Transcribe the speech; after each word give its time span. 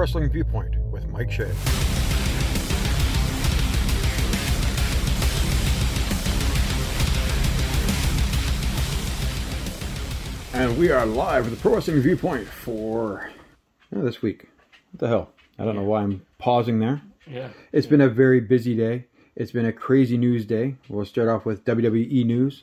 Pro 0.00 0.04
Wrestling 0.06 0.30
Viewpoint 0.30 0.78
with 0.90 1.06
Mike 1.08 1.30
Shea. 1.30 1.52
And 10.54 10.78
we 10.78 10.90
are 10.90 11.04
live 11.04 11.44
with 11.44 11.54
the 11.54 11.60
Pro 11.60 11.74
Wrestling 11.74 12.00
Viewpoint 12.00 12.48
for 12.48 13.30
oh, 13.94 14.00
this 14.00 14.22
week. 14.22 14.48
What 14.92 15.00
the 15.00 15.08
hell? 15.08 15.32
I 15.58 15.66
don't 15.66 15.76
know 15.76 15.82
why 15.82 16.00
I'm 16.00 16.24
pausing 16.38 16.78
there. 16.80 17.02
Yeah. 17.26 17.50
It's 17.70 17.86
been 17.86 18.00
a 18.00 18.08
very 18.08 18.40
busy 18.40 18.74
day. 18.74 19.04
It's 19.36 19.52
been 19.52 19.66
a 19.66 19.72
crazy 19.72 20.16
news 20.16 20.46
day. 20.46 20.76
We'll 20.88 21.04
start 21.04 21.28
off 21.28 21.44
with 21.44 21.66
WWE 21.66 22.24
news. 22.24 22.62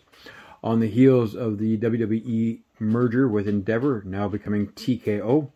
On 0.63 0.79
the 0.79 0.89
heels 0.89 1.35
of 1.35 1.59
the 1.59 1.77
WWE 1.77 2.61
merger 2.79 3.27
with 3.27 3.47
Endeavor, 3.47 4.01
now 4.07 4.27
becoming 4.27 4.69
TKO, 4.69 5.51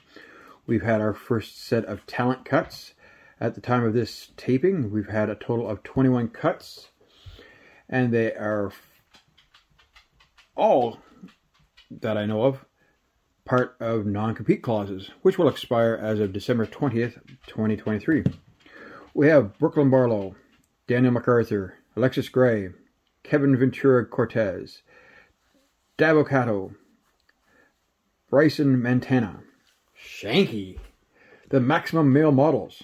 we've 0.66 0.84
had 0.84 1.02
our 1.02 1.14
first 1.14 1.64
set 1.64 1.86
of 1.86 2.06
talent 2.06 2.46
cuts. 2.46 2.94
At 3.40 3.56
the 3.56 3.62
time 3.62 3.84
of 3.84 3.94
this 3.94 4.32
taping, 4.38 4.92
we've 4.92 5.10
had 5.10 5.30
a 5.30 5.36
total 5.36 5.68
of 5.68 5.84
21 5.84 6.30
cuts, 6.30 6.90
and 7.90 8.14
they 8.14 8.32
are 8.34 8.72
all 10.56 11.00
that 11.90 12.18
I 12.18 12.26
know 12.26 12.44
of 12.44 12.66
part 13.46 13.76
of 13.80 14.06
non 14.06 14.36
compete 14.36 14.62
clauses, 14.62 15.10
which 15.24 15.38
will 15.38 15.50
expire 15.50 16.00
as 16.02 16.20
of 16.20 16.34
December 16.34 16.66
20th, 16.66 17.16
2023. 17.48 18.24
We 19.14 19.28
have 19.28 19.58
Brooklyn 19.58 19.90
Barlow, 19.90 20.36
Daniel 20.88 21.14
MacArthur, 21.14 21.76
Alexis 21.96 22.30
Gray, 22.30 22.70
Kevin 23.24 23.58
Ventura 23.58 24.06
Cortez, 24.06 24.84
Dabba-Kato, 25.98 26.72
Bryson 28.30 28.82
Montana, 28.82 29.44
Shanky, 30.04 30.80
the 31.50 31.60
Maximum 31.60 32.12
Male 32.12 32.32
Models, 32.32 32.84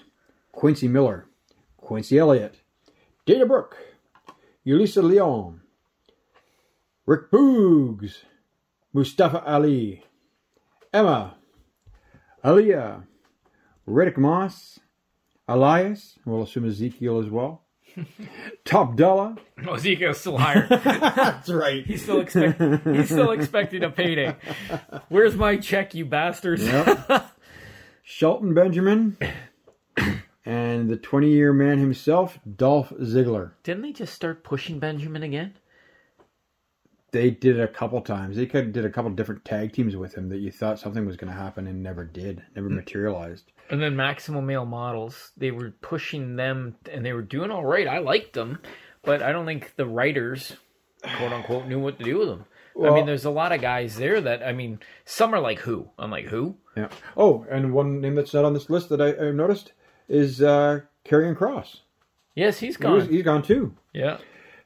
Quincy 0.52 0.88
Miller, 0.88 1.28
Quincy 1.78 2.18
Elliott, 2.18 2.56
Dana 3.26 3.46
Brooke, 3.46 3.78
Yulisa 4.66 5.04
Leon, 5.04 5.62
Rick 7.06 7.32
Boogs, 7.32 8.24
Mustafa 8.94 9.44
Ali, 9.46 10.04
Emma, 10.94 11.36
Aliyah, 12.44 13.04
Riddick 13.88 14.18
Moss, 14.18 14.80
Elias, 15.48 16.20
we'll 16.26 16.44
assume 16.44 16.68
Ezekiel 16.68 17.20
as 17.20 17.30
well, 17.30 17.64
Top 18.66 18.96
Dollar. 18.96 19.36
Oh, 19.68 19.74
Ezekiel's 19.74 20.20
still 20.20 20.38
higher. 20.38 20.68
That's 20.70 21.50
right. 21.50 21.86
he's 21.86 22.04
still 22.04 22.22
expect 22.22 22.62
he's 22.86 23.06
still 23.06 23.32
expecting 23.32 23.84
a 23.84 23.90
payday. 23.90 24.36
Where's 25.10 25.36
my 25.36 25.58
check, 25.58 25.94
you 25.96 26.06
bastards? 26.06 26.64
Yep. 26.64 27.32
Shelton 28.04 28.54
Benjamin 28.54 29.18
and 30.46 30.90
the 30.90 30.96
20 30.96 31.30
year 31.30 31.52
man 31.52 31.80
himself, 31.80 32.40
Dolph 32.56 32.92
Ziggler. 33.02 33.52
Didn't 33.64 33.82
they 33.82 33.92
just 33.92 34.14
start 34.14 34.44
pushing 34.44 34.80
Benjamin 34.80 35.24
again? 35.24 35.56
They 37.12 37.32
did 37.32 37.58
it 37.58 37.64
a 37.64 37.68
couple 37.68 38.00
times. 38.02 38.38
They 38.38 38.46
could 38.46 38.74
did 38.74 38.86
a 38.86 38.90
couple 38.90 39.12
different 39.12 39.44
tag 39.44 39.74
teams 39.74 39.96
with 39.96 40.14
him 40.16 40.30
that 40.30 40.38
you 40.38 40.52
thought 40.52 40.80
something 40.80 41.06
was 41.06 41.18
going 41.18 41.32
to 41.32 41.38
happen 41.38 41.68
and 41.68 41.82
never 41.84 42.04
did, 42.06 42.44
never 42.56 42.68
hmm. 42.68 42.76
materialized. 42.76 43.52
And 43.70 43.82
then 43.82 43.96
Maximum 43.96 44.46
Male 44.46 44.66
Models, 44.66 45.32
they 45.38 45.52
were 45.52 45.72
pushing 45.82 46.36
them 46.38 46.76
and 46.92 47.06
they 47.06 47.14
were 47.14 47.22
doing 47.22 47.52
all 47.52 47.66
right. 47.66 47.88
I 47.88 47.98
liked 48.00 48.34
them, 48.34 48.60
but 49.04 49.22
I 49.22 49.32
don't 49.32 49.46
think 49.46 49.76
the 49.76 49.86
writers, 49.86 50.54
quote 51.18 51.34
unquote, 51.34 51.68
knew 51.68 51.80
what 51.80 51.98
to 52.00 52.06
do 52.06 52.20
with 52.20 52.28
them. 52.30 52.46
I 52.82 52.92
mean, 52.92 53.06
there's 53.08 53.26
a 53.26 53.32
lot 53.32 53.52
of 53.54 53.60
guys 53.62 53.96
there 53.98 54.22
that, 54.22 54.44
I 54.44 54.54
mean, 54.54 54.80
some 55.04 55.34
are 55.34 55.40
like 55.40 55.60
who? 55.60 55.90
I'm 55.98 56.12
like, 56.12 56.26
who? 56.26 56.56
Yeah. 56.76 56.90
Oh, 57.18 57.44
and 57.50 57.74
one 57.74 58.02
name 58.02 58.14
that's 58.14 58.36
not 58.36 58.46
on 58.46 58.54
this 58.54 58.70
list 58.70 58.90
that 58.90 59.02
I, 59.02 59.16
I 59.30 59.32
noticed 59.32 59.72
is 60.08 60.44
uh, 60.44 60.82
Karrion 61.04 61.36
Cross. 61.36 61.82
Yes, 62.36 62.60
he's 62.60 62.78
He 62.78 62.86
was- 62.86 63.04
gone. 63.06 63.14
he's 63.14 63.24
gone 63.24 63.42
too. 63.42 63.74
Yeah. 63.94 64.18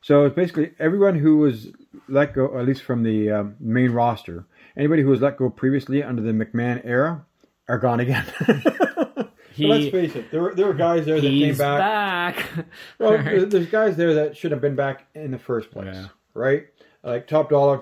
So 0.01 0.25
it's 0.25 0.35
basically 0.35 0.71
everyone 0.77 1.15
who 1.19 1.37
was 1.37 1.67
let 2.09 2.33
go, 2.33 2.57
at 2.59 2.65
least 2.65 2.83
from 2.83 3.03
the 3.03 3.31
um, 3.31 3.55
main 3.61 3.91
roster, 3.91 4.45
anybody 4.75 5.03
who 5.03 5.09
was 5.09 5.21
let 5.21 5.37
go 5.37 5.49
previously 5.49 6.03
under 6.03 6.21
the 6.21 6.31
McMahon 6.33 6.81
era, 6.83 7.25
are 7.71 7.79
gone 7.79 7.99
again. 8.01 8.25
He, 9.53 9.67
Let's 9.67 9.89
face 9.89 10.15
it, 10.15 10.31
there 10.31 10.41
were 10.41 10.55
there 10.55 10.65
were 10.65 10.73
guys 10.73 11.05
there 11.05 11.19
that 11.19 11.27
came 11.27 11.57
back. 11.57 12.37
back. 12.37 12.65
Well, 12.99 13.21
there- 13.21 13.45
there's 13.45 13.67
guys 13.67 13.97
there 13.97 14.13
that 14.13 14.37
should 14.37 14.51
have 14.51 14.61
been 14.61 14.75
back 14.77 15.07
in 15.13 15.31
the 15.31 15.37
first 15.37 15.71
place, 15.71 15.93
Yeah. 15.93 16.07
right? 16.33 16.67
Like 17.03 17.27
top 17.27 17.49
dollar, 17.49 17.81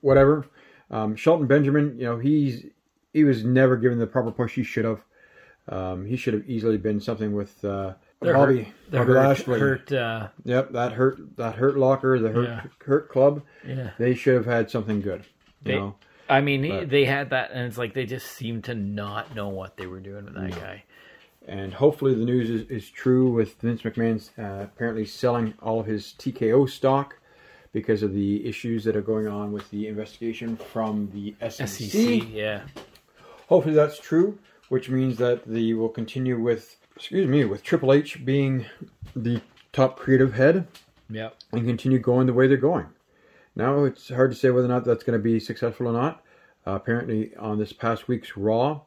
whatever. 0.00 0.46
Um, 0.92 1.16
Shelton 1.16 1.48
Benjamin, 1.48 1.96
you 1.98 2.04
know, 2.04 2.18
he's 2.18 2.66
he 3.12 3.24
was 3.24 3.42
never 3.44 3.76
given 3.76 3.98
the 3.98 4.06
proper 4.06 4.30
push 4.30 4.54
he 4.54 4.62
should 4.62 4.84
have. 4.84 5.00
Um, 5.68 6.06
he 6.06 6.16
should 6.16 6.34
have 6.34 6.48
easily 6.48 6.78
been 6.78 7.00
something 7.00 7.32
with 7.32 7.62
uh, 7.64 7.94
They're 8.22 8.34
Bobby, 8.34 8.62
hurt, 8.62 8.74
they're 8.90 9.00
Bobby 9.04 9.12
hurt, 9.14 9.28
Lashley. 9.28 9.60
hurt 9.60 9.92
uh, 9.92 10.28
Yep, 10.44 10.70
that 10.72 10.92
hurt 10.92 11.36
that 11.36 11.56
hurt 11.56 11.76
locker, 11.76 12.18
the 12.20 12.28
hurt 12.30 12.44
Yeah. 12.48 12.62
hurt 12.86 13.08
club. 13.08 13.42
yeah. 13.66 13.90
They 13.98 14.14
should 14.14 14.36
have 14.36 14.46
had 14.46 14.70
something 14.70 15.00
good. 15.00 15.24
You 15.64 15.72
They- 15.72 15.74
know, 15.78 15.96
I 16.28 16.40
mean, 16.40 16.62
he, 16.62 16.84
they 16.84 17.04
had 17.04 17.30
that, 17.30 17.50
and 17.52 17.66
it's 17.66 17.78
like 17.78 17.94
they 17.94 18.06
just 18.06 18.26
seemed 18.32 18.64
to 18.64 18.74
not 18.74 19.34
know 19.34 19.48
what 19.48 19.76
they 19.76 19.86
were 19.86 20.00
doing 20.00 20.24
with 20.26 20.34
that 20.34 20.50
guy. 20.52 20.84
and 21.46 21.72
hopefully 21.72 22.14
the 22.14 22.24
news 22.24 22.50
is, 22.50 22.68
is 22.68 22.88
true 22.90 23.30
with 23.30 23.60
Vince 23.60 23.82
McMahon's 23.82 24.30
uh, 24.38 24.64
apparently 24.64 25.06
selling 25.06 25.54
all 25.62 25.80
of 25.80 25.86
his 25.86 26.14
TKO 26.18 26.68
stock 26.68 27.16
because 27.72 28.02
of 28.02 28.12
the 28.14 28.46
issues 28.46 28.84
that 28.84 28.96
are 28.96 29.02
going 29.02 29.26
on 29.26 29.52
with 29.52 29.70
the 29.70 29.86
investigation 29.88 30.56
from 30.56 31.10
the 31.12 31.34
SEC. 31.50 31.68
SEC, 31.68 32.22
yeah. 32.30 32.62
Hopefully 33.48 33.74
that's 33.74 33.98
true, 33.98 34.38
which 34.68 34.90
means 34.90 35.16
that 35.18 35.46
the 35.46 35.72
will 35.74 35.88
continue 35.88 36.38
with 36.40 36.76
excuse 36.96 37.26
me 37.28 37.44
with 37.44 37.62
Triple 37.62 37.92
H 37.92 38.24
being 38.24 38.66
the 39.14 39.40
top 39.72 39.98
creative 39.98 40.34
head 40.34 40.66
Yep. 41.10 41.36
and 41.52 41.64
continue 41.66 41.98
going 41.98 42.26
the 42.26 42.32
way 42.34 42.46
they're 42.48 42.56
going. 42.58 42.86
Now 43.58 43.84
it's 43.84 44.08
hard 44.08 44.30
to 44.30 44.36
say 44.36 44.50
whether 44.50 44.66
or 44.66 44.70
not 44.70 44.84
that's 44.84 45.02
going 45.02 45.18
to 45.18 45.22
be 45.22 45.40
successful 45.40 45.88
or 45.88 45.92
not. 45.92 46.22
Uh, 46.66 46.72
apparently, 46.72 47.34
on 47.36 47.58
this 47.58 47.72
past 47.72 48.06
week's 48.08 48.36
Raw, 48.36 48.82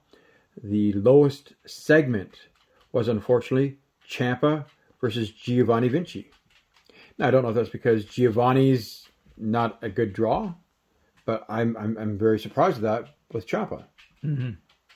the 0.63 0.93
lowest 0.93 1.53
segment 1.67 2.47
was 2.93 3.07
unfortunately 3.07 3.77
Ciampa 4.09 4.65
versus 5.01 5.29
Giovanni 5.31 5.89
Vinci. 5.89 6.31
Now 7.17 7.27
I 7.27 7.31
don't 7.31 7.43
know 7.43 7.49
if 7.49 7.55
that's 7.55 7.69
because 7.69 8.05
Giovanni's 8.05 9.07
not 9.37 9.77
a 9.81 9.89
good 9.89 10.13
draw, 10.13 10.53
but 11.25 11.45
I'm 11.49 11.75
I'm, 11.77 11.97
I'm 11.97 12.17
very 12.17 12.39
surprised 12.39 12.77
at 12.77 12.83
that 12.83 13.15
with 13.33 13.47
Ciampa. 13.47 13.85
I 14.23 14.27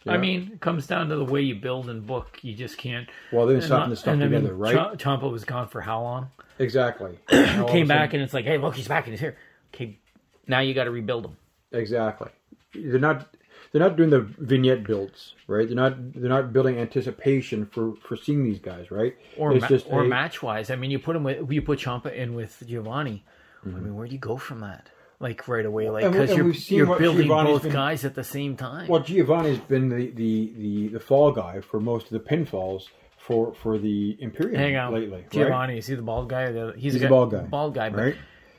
Yeah. 0.05 0.17
mean, 0.17 0.51
it 0.53 0.61
comes 0.61 0.85
down 0.87 1.09
to 1.09 1.15
the 1.15 1.25
way 1.25 1.41
you 1.41 1.55
build 1.55 1.89
and 1.89 2.05
book. 2.05 2.39
You 2.43 2.53
just 2.53 2.77
can't. 2.77 3.09
Well, 3.31 3.47
they're 3.47 3.59
stopping 3.61 3.89
the 3.89 3.95
stuff 3.95 4.13
and 4.13 4.23
I 4.23 4.27
mean, 4.27 4.41
together, 4.41 4.55
right? 4.55 4.97
Ch- 4.97 5.03
Ciampa 5.03 5.29
was 5.31 5.43
gone 5.45 5.67
for 5.67 5.81
how 5.81 6.01
long? 6.01 6.29
exactly. 6.59 7.17
All 7.31 7.37
of 7.39 7.59
a 7.61 7.65
Came 7.71 7.87
back 7.87 8.13
and 8.13 8.21
it's 8.23 8.33
like, 8.33 8.45
hey, 8.45 8.57
look, 8.57 8.75
he's 8.75 8.87
back 8.87 9.05
and 9.07 9.13
he's 9.13 9.19
here. 9.19 9.35
Okay, 9.75 9.99
now 10.47 10.59
you 10.61 10.73
got 10.73 10.85
to 10.85 10.91
rebuild 10.91 11.23
them. 11.25 11.37
Exactly. 11.71 12.29
They're 12.73 12.99
not 12.99 13.27
they're 13.71 13.81
not 13.81 13.97
doing 13.97 14.09
the 14.09 14.21
vignette 14.21 14.83
builds, 14.85 15.33
right? 15.47 15.67
They're 15.67 15.75
not 15.75 16.13
they're 16.13 16.29
not 16.29 16.53
building 16.53 16.77
anticipation 16.77 17.65
for 17.65 17.93
for 18.07 18.15
seeing 18.15 18.43
these 18.43 18.59
guys, 18.59 18.89
right? 18.91 19.15
Or 19.37 19.53
it's 19.53 19.61
ma- 19.61 19.67
just 19.67 19.85
or 19.89 20.03
a- 20.03 20.07
match 20.07 20.41
wise. 20.41 20.69
I 20.71 20.75
mean, 20.75 20.91
you 20.91 20.99
put 20.99 21.13
them 21.13 21.23
with 21.23 21.51
you 21.51 21.61
put 21.61 21.79
Ciampa 21.79 22.13
in 22.13 22.33
with 22.35 22.63
Giovanni. 22.65 23.23
I 23.63 23.67
Mm-hmm. 23.67 23.83
mean, 23.83 23.95
where 23.95 24.07
do 24.07 24.13
you 24.13 24.19
go 24.19 24.37
from 24.37 24.59
that? 24.59 24.89
Like 25.19 25.47
right 25.47 25.65
away, 25.65 25.89
like 25.89 26.11
because 26.11 26.35
you're 26.35 26.51
you're 26.51 26.97
building 26.99 27.23
Giovanni's 27.27 27.53
both 27.53 27.63
been- 27.63 27.71
guys 27.71 28.05
at 28.05 28.15
the 28.15 28.23
same 28.23 28.55
time. 28.57 28.87
Well, 28.87 29.01
Giovanni's 29.01 29.59
been 29.59 29.89
the, 29.89 30.11
the, 30.11 30.53
the, 30.57 30.87
the 30.89 30.99
fall 30.99 31.31
guy 31.31 31.61
for 31.61 31.79
most 31.79 32.11
of 32.11 32.11
the 32.11 32.19
pinfalls 32.19 32.83
for 33.17 33.53
for 33.55 33.77
the 33.79 34.17
Imperium 34.19 34.59
Hang 34.59 34.75
on, 34.75 34.93
lately, 34.93 35.09
right? 35.21 35.31
Giovanni 35.31 35.77
is 35.77 35.87
he 35.87 35.95
the 35.95 36.01
bald 36.01 36.29
guy? 36.29 36.43
Or 36.43 36.53
the, 36.53 36.73
he's, 36.79 36.93
He's 36.93 37.01
a 37.03 37.07
a 37.07 37.09
bald 37.09 37.31
guy, 37.31 37.41
Bald 37.43 37.73
guy, 37.73 37.89
but 37.89 37.99
right? 37.99 38.15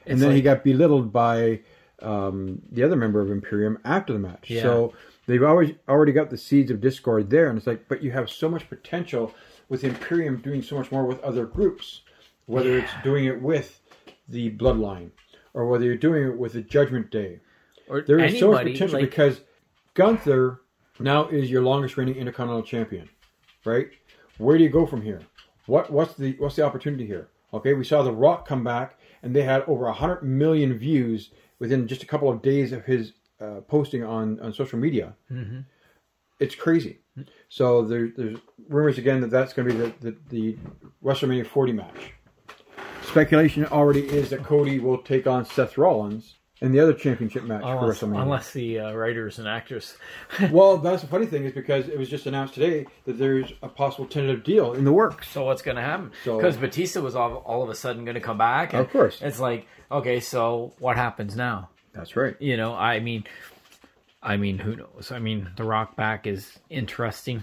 It's 0.06 0.12
And 0.12 0.22
then 0.22 0.32
he 0.32 0.42
got 0.42 0.64
belittled 0.64 1.12
by 1.12 1.60
um, 2.00 2.62
the 2.70 2.82
other 2.82 2.96
member 2.96 3.20
of 3.20 3.30
Imperium 3.30 3.78
after 3.84 4.12
the 4.12 4.18
match. 4.18 4.48
Yeah. 4.48 4.62
So 4.62 4.94
they've 5.26 5.42
always 5.42 5.72
already 5.88 6.12
got 6.12 6.30
the 6.30 6.38
seeds 6.38 6.70
of 6.70 6.80
discord 6.80 7.30
there, 7.30 7.48
and 7.48 7.58
it's 7.58 7.66
like, 7.66 7.88
but 7.88 8.02
you 8.02 8.12
have 8.12 8.30
so 8.30 8.48
much 8.48 8.68
potential 8.68 9.34
with 9.68 9.84
Imperium 9.84 10.38
doing 10.38 10.62
so 10.62 10.76
much 10.76 10.92
more 10.92 11.04
with 11.04 11.22
other 11.22 11.44
groups, 11.44 12.02
whether 12.46 12.78
it's 12.78 12.92
doing 13.02 13.24
it 13.24 13.40
with 13.40 13.80
the 14.28 14.50
Bloodline 14.50 15.10
or 15.54 15.66
whether 15.66 15.84
you're 15.84 15.96
doing 15.96 16.24
it 16.28 16.36
with 16.36 16.52
the 16.52 16.62
Judgment 16.62 17.10
Day. 17.10 17.40
or 17.88 18.02
There 18.02 18.18
is 18.18 18.38
so 18.38 18.52
much 18.52 18.66
potential 18.66 19.00
like, 19.00 19.10
because 19.10 19.40
Gunther 19.94 20.60
now 21.00 21.28
is 21.28 21.50
your 21.50 21.62
longest 21.62 21.96
reigning 21.96 22.16
Intercontinental 22.16 22.62
Champion, 22.62 23.08
right? 23.64 23.88
Where 24.38 24.58
do 24.58 24.64
you 24.64 24.70
go 24.70 24.86
from 24.86 25.02
here? 25.02 25.22
What 25.66 25.90
what's 25.90 26.14
the 26.14 26.36
what's 26.38 26.56
the 26.56 26.62
opportunity 26.62 27.06
here? 27.06 27.28
Okay, 27.52 27.72
we 27.72 27.84
saw 27.84 28.02
The 28.02 28.12
Rock 28.12 28.46
come 28.46 28.62
back, 28.62 28.98
and 29.26 29.34
they 29.34 29.42
had 29.42 29.62
over 29.66 29.90
hundred 29.90 30.22
million 30.22 30.78
views 30.78 31.30
within 31.58 31.86
just 31.88 32.02
a 32.02 32.06
couple 32.06 32.30
of 32.30 32.40
days 32.42 32.72
of 32.72 32.84
his 32.84 33.12
uh, 33.40 33.60
posting 33.68 34.04
on 34.04 34.40
on 34.40 34.52
social 34.52 34.78
media. 34.78 35.14
Mm-hmm. 35.30 35.60
It's 36.38 36.54
crazy. 36.54 37.00
So 37.48 37.82
there, 37.82 38.08
there's 38.14 38.38
rumors 38.68 38.98
again 38.98 39.20
that 39.22 39.30
that's 39.30 39.52
going 39.52 39.68
to 39.68 39.74
be 39.74 39.80
the, 39.80 39.92
the 40.00 40.16
the 40.28 40.58
WrestleMania 41.04 41.46
40 41.46 41.72
match. 41.72 42.12
Speculation 43.02 43.64
already 43.66 44.06
is 44.06 44.30
that 44.30 44.42
Cody 44.42 44.78
will 44.78 44.98
take 44.98 45.26
on 45.26 45.44
Seth 45.44 45.78
Rollins 45.78 46.36
in 46.60 46.72
the 46.72 46.80
other 46.80 46.94
championship 46.94 47.42
match 47.44 47.62
Unless, 47.64 47.98
for 47.98 48.06
WrestleMania. 48.06 48.22
unless 48.22 48.50
the 48.52 48.78
uh, 48.80 48.92
writers 48.92 49.38
and 49.38 49.46
actors. 49.46 49.96
Well, 50.50 50.78
that's 50.78 51.02
the 51.02 51.08
funny 51.08 51.26
thing 51.26 51.44
is 51.44 51.52
because 51.52 51.88
it 51.88 51.98
was 51.98 52.08
just 52.08 52.24
announced 52.26 52.54
today 52.54 52.86
that 53.04 53.18
there's 53.18 53.52
a 53.62 53.68
possible 53.68 54.06
tentative 54.06 54.42
deal 54.44 54.72
in 54.72 54.84
the 54.84 54.92
works. 54.92 55.28
So 55.28 55.44
what's 55.44 55.60
going 55.62 55.76
to 55.76 55.82
happen? 55.82 56.12
So- 56.24 56.36
Because 56.38 56.56
Batista 56.56 57.00
was 57.00 57.14
all, 57.14 57.36
all 57.46 57.62
of 57.62 57.68
a 57.68 57.74
sudden 57.74 58.04
going 58.04 58.14
to 58.14 58.20
come 58.20 58.38
back. 58.38 58.72
and 58.72 58.80
Of 58.82 58.90
course. 58.90 59.20
It's 59.20 59.38
like, 59.38 59.66
okay, 59.92 60.20
so 60.20 60.72
what 60.78 60.96
happens 60.96 61.36
now? 61.36 61.68
That's 61.92 62.16
right. 62.16 62.36
You 62.40 62.56
know, 62.56 62.74
I 62.74 63.00
mean, 63.00 63.24
I 64.22 64.36
mean, 64.36 64.58
who 64.58 64.76
knows? 64.76 65.12
I 65.12 65.18
mean, 65.18 65.48
the 65.56 65.64
Rock 65.64 65.94
back 65.96 66.26
is 66.26 66.58
interesting, 66.70 67.42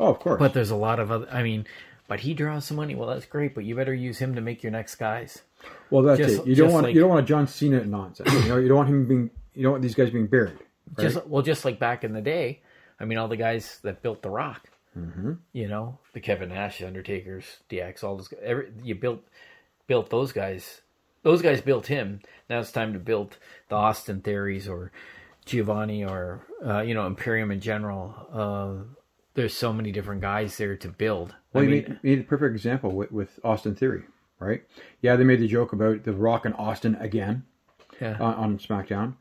Oh, 0.00 0.06
of 0.08 0.18
course. 0.18 0.38
but 0.38 0.52
there's 0.54 0.70
a 0.70 0.76
lot 0.76 0.98
of 1.00 1.10
other. 1.10 1.28
I 1.30 1.42
mean, 1.42 1.66
but 2.08 2.20
he 2.20 2.34
draws 2.34 2.64
some 2.66 2.76
money. 2.76 2.94
Well, 2.94 3.08
that's 3.08 3.24
great, 3.26 3.54
but 3.54 3.64
you 3.64 3.74
better 3.76 3.94
use 3.94 4.18
him 4.18 4.34
to 4.34 4.40
make 4.40 4.62
your 4.62 4.72
next 4.72 4.96
guys. 4.96 5.42
Well, 5.90 6.02
that's 6.02 6.18
just- 6.18 6.40
it. 6.40 6.46
You 6.46 6.54
don't 6.54 6.72
want 6.72 6.84
like- 6.84 6.94
you 6.94 7.00
don't 7.00 7.10
want 7.10 7.24
a 7.24 7.26
John 7.26 7.46
Cena 7.46 7.84
nonsense. 7.84 8.32
you 8.32 8.48
know, 8.48 8.56
you 8.58 8.68
don't 8.68 8.76
want 8.76 8.88
him 8.88 9.06
being 9.06 9.30
you 9.54 9.62
don't 9.62 9.72
want 9.72 9.82
these 9.82 9.94
guys 9.94 10.10
being 10.10 10.26
buried. 10.26 10.58
Right? 10.96 11.10
Just 11.10 11.26
well, 11.26 11.42
just 11.42 11.64
like 11.64 11.78
back 11.78 12.04
in 12.04 12.12
the 12.12 12.20
day. 12.20 12.62
I 13.00 13.04
mean, 13.04 13.18
all 13.18 13.28
the 13.28 13.36
guys 13.36 13.80
that 13.82 14.02
built 14.02 14.22
the 14.22 14.30
Rock. 14.30 14.68
Mm-hmm. 14.96 15.32
You 15.52 15.68
know, 15.68 15.98
the 16.12 16.20
Kevin 16.20 16.50
Nash, 16.50 16.78
the 16.78 16.86
Undertaker's, 16.86 17.44
DX, 17.70 18.04
all 18.04 18.16
those. 18.16 18.32
Every, 18.42 18.70
you 18.82 18.94
built 18.94 19.22
built 19.86 20.10
those 20.10 20.32
guys. 20.32 20.82
Those 21.22 21.40
guys 21.40 21.60
built 21.60 21.86
him. 21.86 22.20
Now 22.50 22.60
it's 22.60 22.72
time 22.72 22.92
to 22.92 22.98
build 22.98 23.38
the 23.68 23.76
Austin 23.76 24.20
Theories 24.20 24.68
or 24.68 24.92
Giovanni 25.46 26.04
or 26.04 26.40
uh, 26.64 26.80
you 26.80 26.94
know 26.94 27.06
Imperium 27.06 27.50
in 27.50 27.60
general. 27.60 28.14
Uh, 28.32 28.84
there's 29.34 29.54
so 29.54 29.72
many 29.72 29.92
different 29.92 30.20
guys 30.20 30.56
there 30.58 30.76
to 30.76 30.88
build. 30.88 31.34
Well, 31.52 31.64
I 31.64 31.66
you 31.66 31.72
mean, 31.72 31.82
made, 31.88 32.04
made 32.04 32.18
a 32.20 32.24
perfect 32.24 32.54
example 32.54 32.92
with, 32.92 33.10
with 33.10 33.40
Austin 33.42 33.74
Theory, 33.74 34.02
right? 34.42 34.62
Yeah, 35.00 35.16
they 35.16 35.24
made 35.24 35.40
the 35.40 35.48
joke 35.48 35.72
about 35.72 36.04
the 36.04 36.12
Rock 36.12 36.44
and 36.44 36.54
Austin 36.54 36.96
again 36.96 37.44
yeah. 38.00 38.16
on, 38.20 38.34
on 38.34 38.58
SmackDown, 38.58 39.14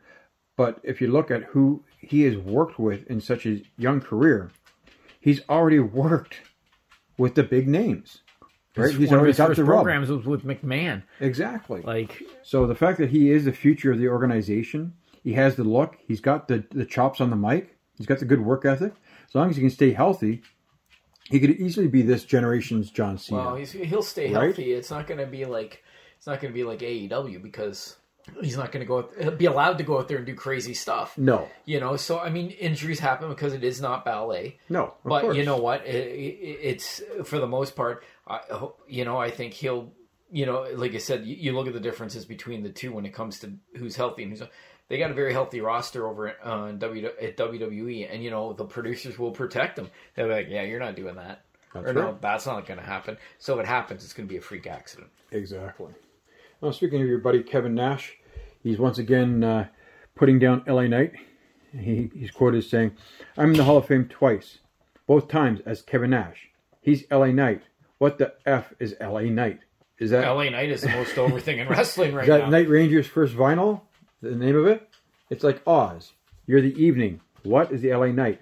but 0.58 0.80
if 0.84 1.02
you 1.02 1.08
look 1.08 1.32
at 1.32 1.44
who 1.44 1.84
he 1.98 2.24
has 2.24 2.38
worked 2.38 2.80
with 2.80 3.08
in 3.08 3.22
such 3.22 3.46
a 3.46 3.62
young 3.78 4.02
career, 4.02 4.52
he's 5.20 5.42
already 5.50 5.80
worked 5.80 6.42
with 7.18 7.36
the 7.36 7.44
big 7.44 7.68
names, 7.68 8.20
right? 8.76 8.94
He's 8.94 9.12
already 9.12 9.34
got 9.34 9.56
the 9.56 9.64
rub. 9.64 9.84
programs 9.84 10.10
was 10.10 10.26
with 10.26 10.44
McMahon. 10.44 11.04
Exactly. 11.20 11.82
Like, 11.82 12.24
So 12.44 12.68
the 12.68 12.76
fact 12.76 12.98
that 12.98 13.12
he 13.12 13.32
is 13.32 13.46
the 13.46 13.54
future 13.54 13.92
of 13.92 14.00
the 14.00 14.08
organization, 14.08 14.94
he 15.24 15.34
has 15.34 15.56
the 15.56 15.64
look, 15.64 15.98
he's 16.08 16.22
got 16.22 16.48
the, 16.48 16.64
the 16.72 16.86
chops 16.86 17.22
on 17.22 17.30
the 17.30 17.36
mic, 17.36 17.78
he's 17.98 18.08
got 18.08 18.20
the 18.20 18.26
good 18.26 18.42
work 18.42 18.66
ethic. 18.66 18.94
As 19.28 19.36
long 19.36 19.50
as 19.50 19.56
he 19.56 19.62
can 19.62 19.70
stay 19.70 19.94
healthy, 19.94 20.42
he 21.30 21.40
could 21.40 21.52
easily 21.52 21.88
be 21.88 22.02
this 22.02 22.24
generation's 22.26 22.90
John 22.92 23.18
Cena. 23.18 23.42
Well, 23.42 23.56
he's, 23.56 23.72
he'll 23.72 24.02
stay 24.04 24.34
Right? 24.34 24.46
healthy. 24.46 24.74
It's 24.74 24.92
not 24.92 25.08
going 25.08 25.20
to 25.20 25.26
be 25.28 25.46
like 25.46 25.84
it's 26.18 26.28
not 26.28 26.40
going 26.42 26.54
to 26.54 26.56
be 26.56 26.64
like 26.64 26.80
AEW 26.80 27.42
because 27.42 27.96
he's 28.42 28.56
not 28.58 28.72
going 28.72 28.82
to 28.82 28.88
go. 28.88 29.00
out- 29.00 29.12
He'll 29.20 29.32
be 29.32 29.46
allowed 29.48 29.78
to 29.80 29.84
go 29.84 29.98
out 29.98 30.08
there 30.08 30.18
and 30.18 30.26
do 30.26 30.36
crazy 30.36 30.74
stuff. 30.74 31.18
no, 31.18 31.48
You 31.66 31.80
know, 31.80 31.96
so 31.96 32.20
I 32.20 32.30
mean, 32.30 32.52
injuries 32.52 33.00
happen 33.00 33.30
because 33.30 33.54
it 33.54 33.64
is 33.64 33.82
not 33.82 34.06
ballet. 34.06 34.60
no. 34.70 34.84
Of 34.86 34.94
But 35.04 35.22
course. 35.22 35.38
you 35.38 35.46
know 35.46 35.58
what? 35.58 35.86
It, 35.86 35.96
it, 35.96 36.60
it's 36.62 37.02
for 37.24 37.40
the 37.40 37.48
most 37.48 37.76
part. 37.76 38.04
I, 38.28 38.40
you 38.88 39.06
know, 39.06 39.18
I 39.18 39.32
think 39.32 39.54
he'll. 39.54 39.92
You 40.34 40.46
know, 40.46 40.66
like 40.76 40.96
I 40.96 41.00
said, 41.00 41.26
you, 41.26 41.36
you 41.36 41.52
look 41.52 41.68
at 41.68 41.74
the 41.74 41.80
differences 41.82 42.24
between 42.24 42.64
the 42.64 42.70
two 42.70 42.94
when 42.94 43.06
it 43.06 43.14
comes 43.14 43.40
to 43.40 43.52
who's 43.76 43.98
healthy 43.98 44.24
and 44.24 44.32
who's. 44.32 44.42
They 44.92 44.98
got 44.98 45.10
a 45.10 45.14
very 45.14 45.32
healthy 45.32 45.62
roster 45.62 46.06
over 46.06 46.28
at, 46.28 46.38
uh, 46.44 46.74
w, 46.74 47.10
at 47.22 47.38
WWE, 47.38 48.14
and 48.14 48.22
you 48.22 48.30
know 48.30 48.52
the 48.52 48.66
producers 48.66 49.18
will 49.18 49.32
protect 49.32 49.78
them. 49.78 49.90
They'll 50.16 50.28
be 50.28 50.34
like, 50.34 50.48
"Yeah, 50.50 50.64
you're 50.64 50.82
not 50.82 50.98
doing 50.98 51.16
that." 51.16 51.46
That's 51.74 51.88
or 51.88 51.94
no, 51.94 52.18
that's 52.20 52.46
not 52.46 52.66
going 52.66 52.78
to 52.78 52.86
happen. 52.86 53.18
So 53.40 53.54
if 53.54 53.62
it 53.62 53.68
happens, 53.68 54.04
it's 54.04 54.12
going 54.12 54.28
to 54.28 54.30
be 54.30 54.38
a 54.38 54.42
freak 54.42 54.68
accident. 54.68 55.10
Exactly. 55.32 55.94
Well, 56.60 56.74
speaking 56.74 57.02
of 57.02 57.08
your 57.08 57.20
buddy 57.20 57.42
Kevin 57.42 57.74
Nash, 57.74 58.18
he's 58.62 58.80
once 58.80 58.98
again 58.98 59.46
uh, 59.46 59.68
putting 60.16 60.40
down 60.40 60.62
LA 60.68 60.88
Knight. 60.88 61.14
He, 61.72 62.12
he's 62.14 62.32
quoted 62.32 62.58
as 62.58 62.70
saying, 62.70 62.92
I'm 63.38 63.52
in 63.52 63.58
the 63.58 63.64
Hall 63.64 63.78
of 63.78 63.86
Fame 63.86 64.10
twice, 64.10 64.58
both 65.08 65.30
times 65.30 65.62
as 65.66 65.82
Kevin 65.82 66.10
Nash. 66.10 66.50
He's 66.82 67.06
LA 67.10 67.28
Knight. 67.28 67.62
What 67.98 68.18
the 68.18 68.34
F 68.46 68.74
is 68.78 68.94
LA 69.00 69.22
Knight? 69.22 69.62
Is 70.00 70.12
that, 70.12 70.28
LA 70.28 70.50
Knight 70.50 70.70
is 70.70 70.82
the 70.82 70.90
most 70.90 71.18
over 71.18 71.40
thing 71.40 71.60
in 71.60 71.68
wrestling 71.70 72.14
right 72.14 72.24
is 72.24 72.28
that 72.28 72.42
now. 72.42 72.50
Night 72.50 72.68
Ranger's 72.68 73.08
first 73.08 73.34
vinyl? 73.34 73.84
The 74.22 74.36
name 74.36 74.56
of 74.56 74.68
it? 74.68 74.88
It's 75.30 75.44
like 75.44 75.66
Oz. 75.66 76.14
You're 76.46 76.62
the 76.62 76.80
evening. 76.82 77.22
What 77.44 77.72
is 77.72 77.82
the 77.82 77.94
LA 77.94 78.08
Knight? 78.08 78.42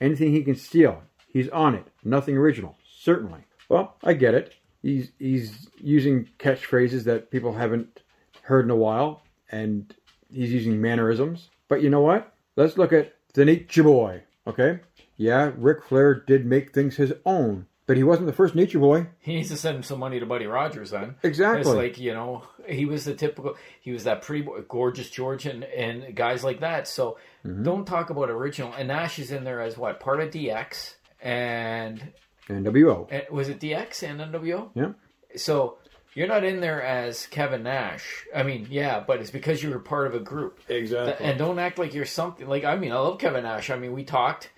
Anything 0.00 0.32
he 0.32 0.42
can 0.42 0.56
steal, 0.56 1.02
he's 1.28 1.48
on 1.50 1.74
it. 1.74 1.86
Nothing 2.02 2.36
original. 2.36 2.76
Certainly. 3.00 3.40
Well, 3.68 3.96
I 4.02 4.14
get 4.14 4.34
it. 4.34 4.54
He's 4.82 5.12
he's 5.18 5.68
using 5.76 6.28
catchphrases 6.38 7.04
that 7.04 7.30
people 7.30 7.52
haven't 7.52 8.00
heard 8.42 8.64
in 8.64 8.70
a 8.70 8.76
while, 8.76 9.22
and 9.50 9.94
he's 10.32 10.52
using 10.52 10.80
mannerisms. 10.80 11.50
But 11.68 11.82
you 11.82 11.90
know 11.90 12.00
what? 12.00 12.32
Let's 12.56 12.78
look 12.78 12.92
at 12.92 13.14
the 13.34 13.44
Nature 13.44 13.82
Boy. 13.82 14.22
Okay? 14.46 14.80
Yeah, 15.16 15.52
Ric 15.56 15.84
Flair 15.84 16.14
did 16.14 16.46
make 16.46 16.72
things 16.72 16.96
his 16.96 17.12
own, 17.26 17.66
but 17.90 17.96
he 17.96 18.04
wasn't 18.04 18.24
the 18.28 18.32
first 18.32 18.54
Nature 18.54 18.78
Boy. 18.78 19.08
He 19.18 19.34
needs 19.34 19.48
to 19.48 19.56
send 19.56 19.84
some 19.84 19.98
money 19.98 20.20
to 20.20 20.26
Buddy 20.26 20.46
Rogers 20.46 20.90
then. 20.92 21.16
Exactly. 21.24 21.60
It's 21.62 21.68
like, 21.70 21.98
you 21.98 22.14
know, 22.14 22.44
he 22.64 22.86
was 22.86 23.04
the 23.04 23.14
typical, 23.14 23.56
he 23.80 23.90
was 23.90 24.04
that 24.04 24.22
pretty 24.22 24.42
boy, 24.44 24.60
gorgeous 24.68 25.10
George 25.10 25.44
and, 25.44 25.64
and 25.64 26.14
guys 26.14 26.44
like 26.44 26.60
that. 26.60 26.86
So 26.86 27.18
Mm-hmm. 27.44 27.64
don't 27.64 27.84
talk 27.86 28.10
about 28.10 28.30
original. 28.30 28.72
And 28.74 28.86
Nash 28.86 29.18
is 29.18 29.32
in 29.32 29.42
there 29.42 29.60
as 29.60 29.76
what? 29.76 29.98
Part 29.98 30.20
of 30.20 30.30
DX 30.30 30.94
and, 31.20 32.12
NWO. 32.48 33.08
and 33.10 33.24
was 33.30 33.48
it 33.48 33.58
DX 33.58 34.02
and 34.04 34.20
NWO? 34.20 34.68
Yeah. 34.74 34.92
So 35.36 35.78
you're 36.14 36.28
not 36.28 36.44
in 36.44 36.60
there 36.60 36.82
as 36.82 37.26
Kevin 37.26 37.62
Nash. 37.64 38.24
I 38.36 38.44
mean, 38.44 38.68
yeah, 38.70 39.02
but 39.04 39.20
it's 39.20 39.30
because 39.32 39.62
you 39.64 39.70
were 39.70 39.80
part 39.80 40.06
of 40.06 40.14
a 40.14 40.20
group. 40.20 40.60
Exactly. 40.68 41.26
And 41.26 41.38
don't 41.38 41.58
act 41.58 41.78
like 41.78 41.92
you're 41.94 42.04
something. 42.04 42.46
Like, 42.46 42.64
I 42.64 42.76
mean, 42.76 42.92
I 42.92 42.98
love 42.98 43.18
Kevin 43.18 43.42
Nash. 43.42 43.68
I 43.70 43.76
mean, 43.76 43.94
we 43.94 44.04
talked 44.04 44.50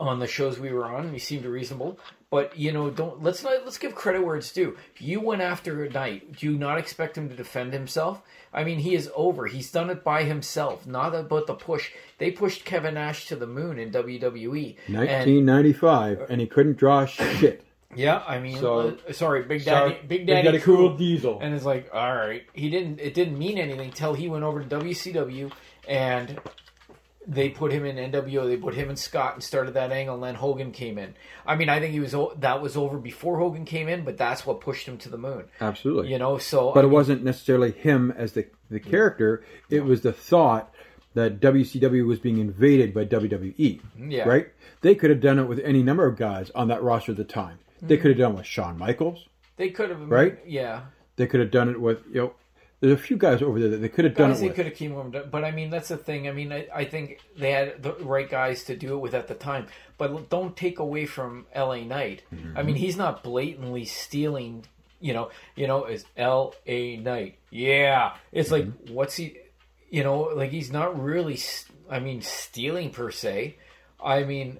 on 0.00 0.18
the 0.18 0.26
shows 0.26 0.58
we 0.58 0.72
were 0.72 0.86
on. 0.86 1.04
and 1.04 1.12
He 1.12 1.18
seemed 1.18 1.44
reasonable, 1.44 1.98
but 2.32 2.58
you 2.58 2.72
know, 2.72 2.88
don't 2.88 3.22
let's 3.22 3.44
not 3.44 3.62
let's 3.62 3.76
give 3.76 3.94
credit 3.94 4.24
where 4.24 4.36
it's 4.36 4.50
due. 4.50 4.78
You 4.96 5.20
went 5.20 5.42
after 5.42 5.84
a 5.84 5.90
night. 5.90 6.32
Do 6.38 6.46
you 6.50 6.56
not 6.58 6.78
expect 6.78 7.16
him 7.16 7.28
to 7.28 7.36
defend 7.36 7.74
himself? 7.74 8.22
I 8.54 8.64
mean, 8.64 8.78
he 8.78 8.94
is 8.94 9.10
over. 9.14 9.46
He's 9.46 9.70
done 9.70 9.90
it 9.90 10.02
by 10.02 10.24
himself. 10.24 10.86
Not 10.86 11.14
about 11.14 11.46
the 11.46 11.52
push. 11.54 11.90
They 12.16 12.30
pushed 12.30 12.64
Kevin 12.64 12.94
Nash 12.94 13.26
to 13.26 13.36
the 13.36 13.46
moon 13.46 13.78
in 13.78 13.90
WWE. 13.90 14.76
1995, 14.88 16.26
and 16.30 16.40
he 16.40 16.46
couldn't 16.46 16.78
draw 16.78 17.04
shit. 17.04 17.66
yeah, 17.94 18.22
I 18.26 18.38
mean, 18.38 18.58
So- 18.58 18.96
uh, 19.06 19.12
sorry, 19.12 19.42
Big 19.42 19.66
Daddy, 19.66 19.94
Sorry, 19.94 20.06
Big 20.08 20.26
Daddy, 20.26 20.58
Cool 20.58 20.88
Cool. 20.88 20.96
Diesel. 20.96 21.38
And 21.42 21.54
it's 21.54 21.66
like, 21.66 21.90
all 21.92 22.16
right, 22.16 22.44
he 22.54 22.70
didn't. 22.70 22.98
It 22.98 23.12
didn't 23.12 23.38
mean 23.38 23.58
anything 23.58 23.90
till 23.90 24.14
he 24.14 24.30
went 24.30 24.42
over 24.42 24.64
to 24.64 24.78
WCW, 24.78 25.52
and 25.86 26.40
they 27.26 27.48
put 27.48 27.72
him 27.72 27.84
in 27.84 27.96
NWO. 27.96 28.46
They 28.46 28.56
put 28.56 28.74
him 28.74 28.88
and 28.88 28.98
Scott 28.98 29.34
and 29.34 29.42
started 29.42 29.74
that 29.74 29.92
angle. 29.92 30.16
And 30.16 30.24
then 30.24 30.34
Hogan 30.34 30.72
came 30.72 30.98
in. 30.98 31.14
I 31.46 31.56
mean, 31.56 31.68
I 31.68 31.80
think 31.80 31.92
he 31.92 32.00
was 32.00 32.14
that 32.38 32.60
was 32.60 32.76
over 32.76 32.98
before 32.98 33.38
Hogan 33.38 33.64
came 33.64 33.88
in, 33.88 34.04
but 34.04 34.16
that's 34.16 34.44
what 34.44 34.60
pushed 34.60 34.86
him 34.86 34.98
to 34.98 35.08
the 35.08 35.18
moon. 35.18 35.44
Absolutely. 35.60 36.10
You 36.10 36.18
know, 36.18 36.38
so 36.38 36.72
but 36.72 36.84
I 36.84 36.88
it 36.88 36.90
wasn't 36.90 37.22
necessarily 37.24 37.72
him 37.72 38.10
as 38.16 38.32
the 38.32 38.46
the 38.70 38.80
character. 38.80 39.44
It 39.70 39.84
was 39.84 40.02
the 40.02 40.12
thought 40.12 40.72
that 41.14 41.40
WCW 41.40 42.06
was 42.06 42.18
being 42.18 42.38
invaded 42.38 42.94
by 42.94 43.04
WWE. 43.04 43.80
Yeah. 43.98 44.24
Right? 44.24 44.48
They 44.80 44.94
could 44.94 45.10
have 45.10 45.20
done 45.20 45.38
it 45.38 45.44
with 45.44 45.60
any 45.60 45.82
number 45.82 46.06
of 46.06 46.16
guys 46.16 46.50
on 46.54 46.68
that 46.68 46.82
roster 46.82 47.12
at 47.12 47.18
the 47.18 47.24
time. 47.24 47.58
They 47.80 47.94
mm-hmm. 47.96 48.02
could 48.02 48.10
have 48.12 48.18
done 48.18 48.32
it 48.32 48.36
with 48.38 48.46
Shawn 48.46 48.78
Michaels. 48.78 49.26
they 49.56 49.70
could 49.70 49.90
have 49.90 50.10
Right? 50.10 50.38
Yeah, 50.46 50.82
They 51.16 51.26
could 51.26 51.40
have 51.40 51.50
done 51.50 51.68
it 51.68 51.80
with 51.80 51.98
you 52.08 52.20
know. 52.20 52.32
There's 52.82 52.94
a 52.94 53.00
few 53.00 53.16
guys 53.16 53.40
over 53.42 53.60
there 53.60 53.68
that 53.68 53.76
they 53.76 53.88
could 53.88 54.04
have 54.06 54.16
done 54.16 54.30
guys 54.30 54.42
it 54.42 54.48
they 54.48 54.54
could 54.54 54.66
have 54.66 54.74
came 54.74 54.96
over, 54.96 55.22
but 55.22 55.44
I 55.44 55.52
mean 55.52 55.70
that's 55.70 55.86
the 55.86 55.96
thing. 55.96 56.26
I 56.26 56.32
mean, 56.32 56.52
I, 56.52 56.66
I 56.74 56.84
think 56.84 57.20
they 57.36 57.52
had 57.52 57.80
the 57.80 57.92
right 58.00 58.28
guys 58.28 58.64
to 58.64 58.74
do 58.74 58.94
it 58.94 58.98
with 58.98 59.14
at 59.14 59.28
the 59.28 59.36
time. 59.36 59.68
But 59.98 60.28
don't 60.28 60.56
take 60.56 60.80
away 60.80 61.06
from 61.06 61.46
LA 61.54 61.84
Knight. 61.84 62.22
Mm-hmm. 62.34 62.58
I 62.58 62.64
mean, 62.64 62.74
he's 62.74 62.96
not 62.96 63.22
blatantly 63.22 63.84
stealing. 63.84 64.64
You 64.98 65.12
know, 65.12 65.30
you 65.54 65.68
know, 65.68 65.84
is 65.84 66.04
L.A. 66.16 66.96
Knight? 66.96 67.38
Yeah, 67.50 68.14
it's 68.32 68.50
like 68.50 68.64
mm-hmm. 68.64 68.94
what's 68.94 69.14
he? 69.14 69.38
You 69.88 70.02
know, 70.02 70.32
like 70.34 70.50
he's 70.50 70.72
not 70.72 71.00
really. 71.00 71.38
I 71.88 72.00
mean, 72.00 72.20
stealing 72.20 72.90
per 72.90 73.12
se. 73.12 73.58
I 74.02 74.24
mean, 74.24 74.58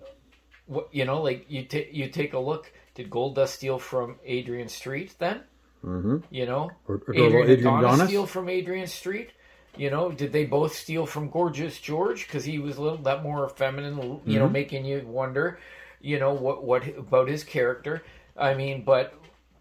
what 0.67 0.91
you 0.93 1.07
know, 1.07 1.23
like 1.23 1.47
you 1.49 1.65
take 1.65 1.93
you 1.93 2.07
take 2.07 2.35
a 2.35 2.39
look. 2.39 2.73
Did 2.95 3.11
Goldust 3.11 3.49
steal 3.49 3.81
from 3.81 4.21
Adrian 4.25 4.69
Street 4.69 5.17
then? 5.19 5.41
Hmm 5.83 6.19
You 6.31 6.47
know, 6.47 6.71
Or, 6.89 7.03
or 7.09 7.13
Adrian, 7.13 7.49
Adrian 7.49 7.77
Adonis 7.77 7.79
Adonis. 7.79 8.09
steal 8.09 8.27
from 8.27 8.49
Adrian 8.49 8.87
Street? 8.87 9.31
You 9.77 9.91
know, 9.91 10.13
did 10.13 10.33
they 10.33 10.45
both 10.45 10.75
steal 10.75 11.07
from 11.07 11.31
Gorgeous 11.31 11.81
George 11.81 12.27
because 12.27 12.45
he 12.45 12.59
was 12.59 12.77
a 12.77 12.83
little 12.83 12.99
that 12.99 13.23
more 13.23 13.49
feminine? 13.49 14.21
You 14.27 14.39
Mm-hmm. 14.39 14.39
know, 14.39 14.49
making 14.49 14.85
you 14.85 15.03
wonder, 15.07 15.59
you 16.01 16.19
know, 16.19 16.35
what 16.35 16.63
what 16.65 16.87
about 16.97 17.29
his 17.29 17.45
character? 17.45 18.03
I 18.37 18.55
mean, 18.55 18.85
but 18.85 19.15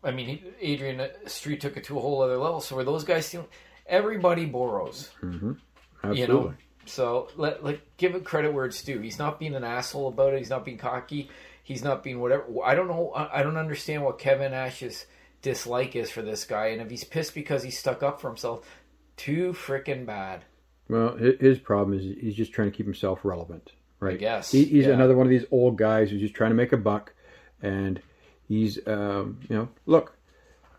I 0.03 0.11
mean, 0.11 0.41
Adrian 0.59 1.01
Street 1.27 1.61
took 1.61 1.77
it 1.77 1.85
to 1.85 1.97
a 1.97 2.01
whole 2.01 2.21
other 2.21 2.37
level. 2.37 2.61
So 2.61 2.75
were 2.75 2.83
those 2.83 3.03
guys 3.05 3.25
stealing? 3.25 3.47
Everybody 3.87 4.45
borrows, 4.45 5.09
Absolutely. 6.03 6.17
you 6.17 6.27
know. 6.27 6.53
So 6.85 7.29
let 7.35 7.63
like 7.63 7.81
give 7.97 8.15
it 8.15 8.23
credit 8.25 8.53
where 8.53 8.65
it's 8.65 8.81
due. 8.83 8.99
He's 8.99 9.19
not 9.19 9.39
being 9.39 9.55
an 9.55 9.63
asshole 9.63 10.07
about 10.07 10.33
it. 10.33 10.39
He's 10.39 10.49
not 10.49 10.65
being 10.65 10.77
cocky. 10.77 11.29
He's 11.63 11.83
not 11.83 12.03
being 12.03 12.19
whatever. 12.19 12.45
I 12.65 12.75
don't 12.75 12.87
know. 12.87 13.11
I 13.15 13.39
I 13.39 13.43
don't 13.43 13.57
understand 13.57 14.03
what 14.03 14.19
Kevin 14.19 14.51
Nash's 14.51 15.05
dislike 15.41 15.95
is 15.95 16.10
for 16.10 16.21
this 16.21 16.45
guy. 16.45 16.67
And 16.67 16.81
if 16.81 16.89
he's 16.89 17.03
pissed 17.03 17.33
because 17.36 17.63
he 17.63 17.71
stuck 17.71 18.03
up 18.03 18.21
for 18.21 18.27
himself, 18.29 18.65
too 19.17 19.53
freaking 19.53 20.05
bad. 20.05 20.43
Well, 20.89 21.15
his 21.15 21.57
problem 21.60 21.98
is 21.98 22.03
he's 22.03 22.36
just 22.36 22.51
trying 22.51 22.69
to 22.69 22.75
keep 22.75 22.86
himself 22.86 23.24
relevant, 23.24 23.71
right? 24.00 24.19
Yes, 24.19 24.51
he, 24.51 24.65
he's 24.65 24.86
yeah. 24.88 24.93
another 24.93 25.15
one 25.15 25.25
of 25.25 25.29
these 25.29 25.45
old 25.51 25.77
guys 25.77 26.10
who's 26.10 26.19
just 26.19 26.33
trying 26.33 26.51
to 26.51 26.55
make 26.55 26.74
a 26.74 26.77
buck, 26.77 27.13
and 27.62 28.01
he's, 28.48 28.77
um, 28.88 29.39
you 29.50 29.55
know, 29.55 29.69
look, 29.86 30.17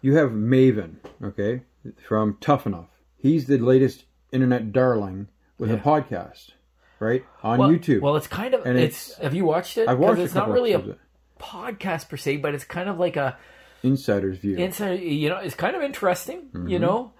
you 0.02 0.16
have 0.16 0.30
Maven, 0.32 0.96
okay, 1.24 1.62
from 2.06 2.36
Tough 2.42 2.66
Enough. 2.66 2.88
He's 3.16 3.46
the 3.46 3.56
latest 3.56 4.04
internet 4.32 4.70
darling 4.72 5.28
with 5.56 5.70
a 5.70 5.76
podcast, 5.78 6.50
right, 6.98 7.24
on 7.42 7.58
Well, 7.58 7.70
YouTube. 7.70 8.00
Well, 8.02 8.16
it's 8.16 8.26
kind 8.26 8.52
of 8.52 8.66
And 8.66 8.78
it's, 8.78 9.10
it's- 9.12 9.22
Have 9.22 9.34
you 9.34 9.46
watched 9.46 9.78
it? 9.78 9.88
I've 9.88 9.96
'Cause 9.96 10.08
watched 10.08 10.20
It's 10.20 10.34
not 10.34 10.50
really 10.50 10.72
a 10.74 10.96
podcast 11.40 12.10
per 12.10 12.18
se, 12.18 12.38
but 12.38 12.54
it's 12.54 12.64
kind 12.64 12.90
of 12.90 12.98
like 12.98 13.16
a 13.16 13.38
Insider's 13.82 14.38
View. 14.38 14.56
inside. 14.56 15.00
You 15.00 15.28
know, 15.28 15.36
it's 15.38 15.54
kind 15.54 15.76
of 15.76 15.82
interesting. 15.82 16.48
Mm-hmm. 16.52 16.68
You 16.68 16.78
know, 16.78 17.12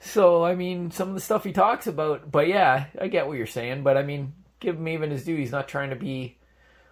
so 0.00 0.44
I 0.44 0.54
mean, 0.54 0.90
some 0.90 1.08
of 1.08 1.14
the 1.14 1.20
stuff 1.20 1.44
he 1.44 1.52
talks 1.52 1.86
about. 1.86 2.30
But 2.30 2.48
yeah, 2.48 2.86
I 3.00 3.08
get 3.08 3.26
what 3.26 3.36
you're 3.38 3.46
saying. 3.46 3.82
But 3.82 3.96
I 3.96 4.02
mean, 4.02 4.32
give 4.60 4.76
Maven 4.76 5.10
his 5.10 5.24
due. 5.24 5.36
He's 5.36 5.52
not 5.52 5.68
trying 5.68 5.90
to 5.90 5.96
be 5.96 6.36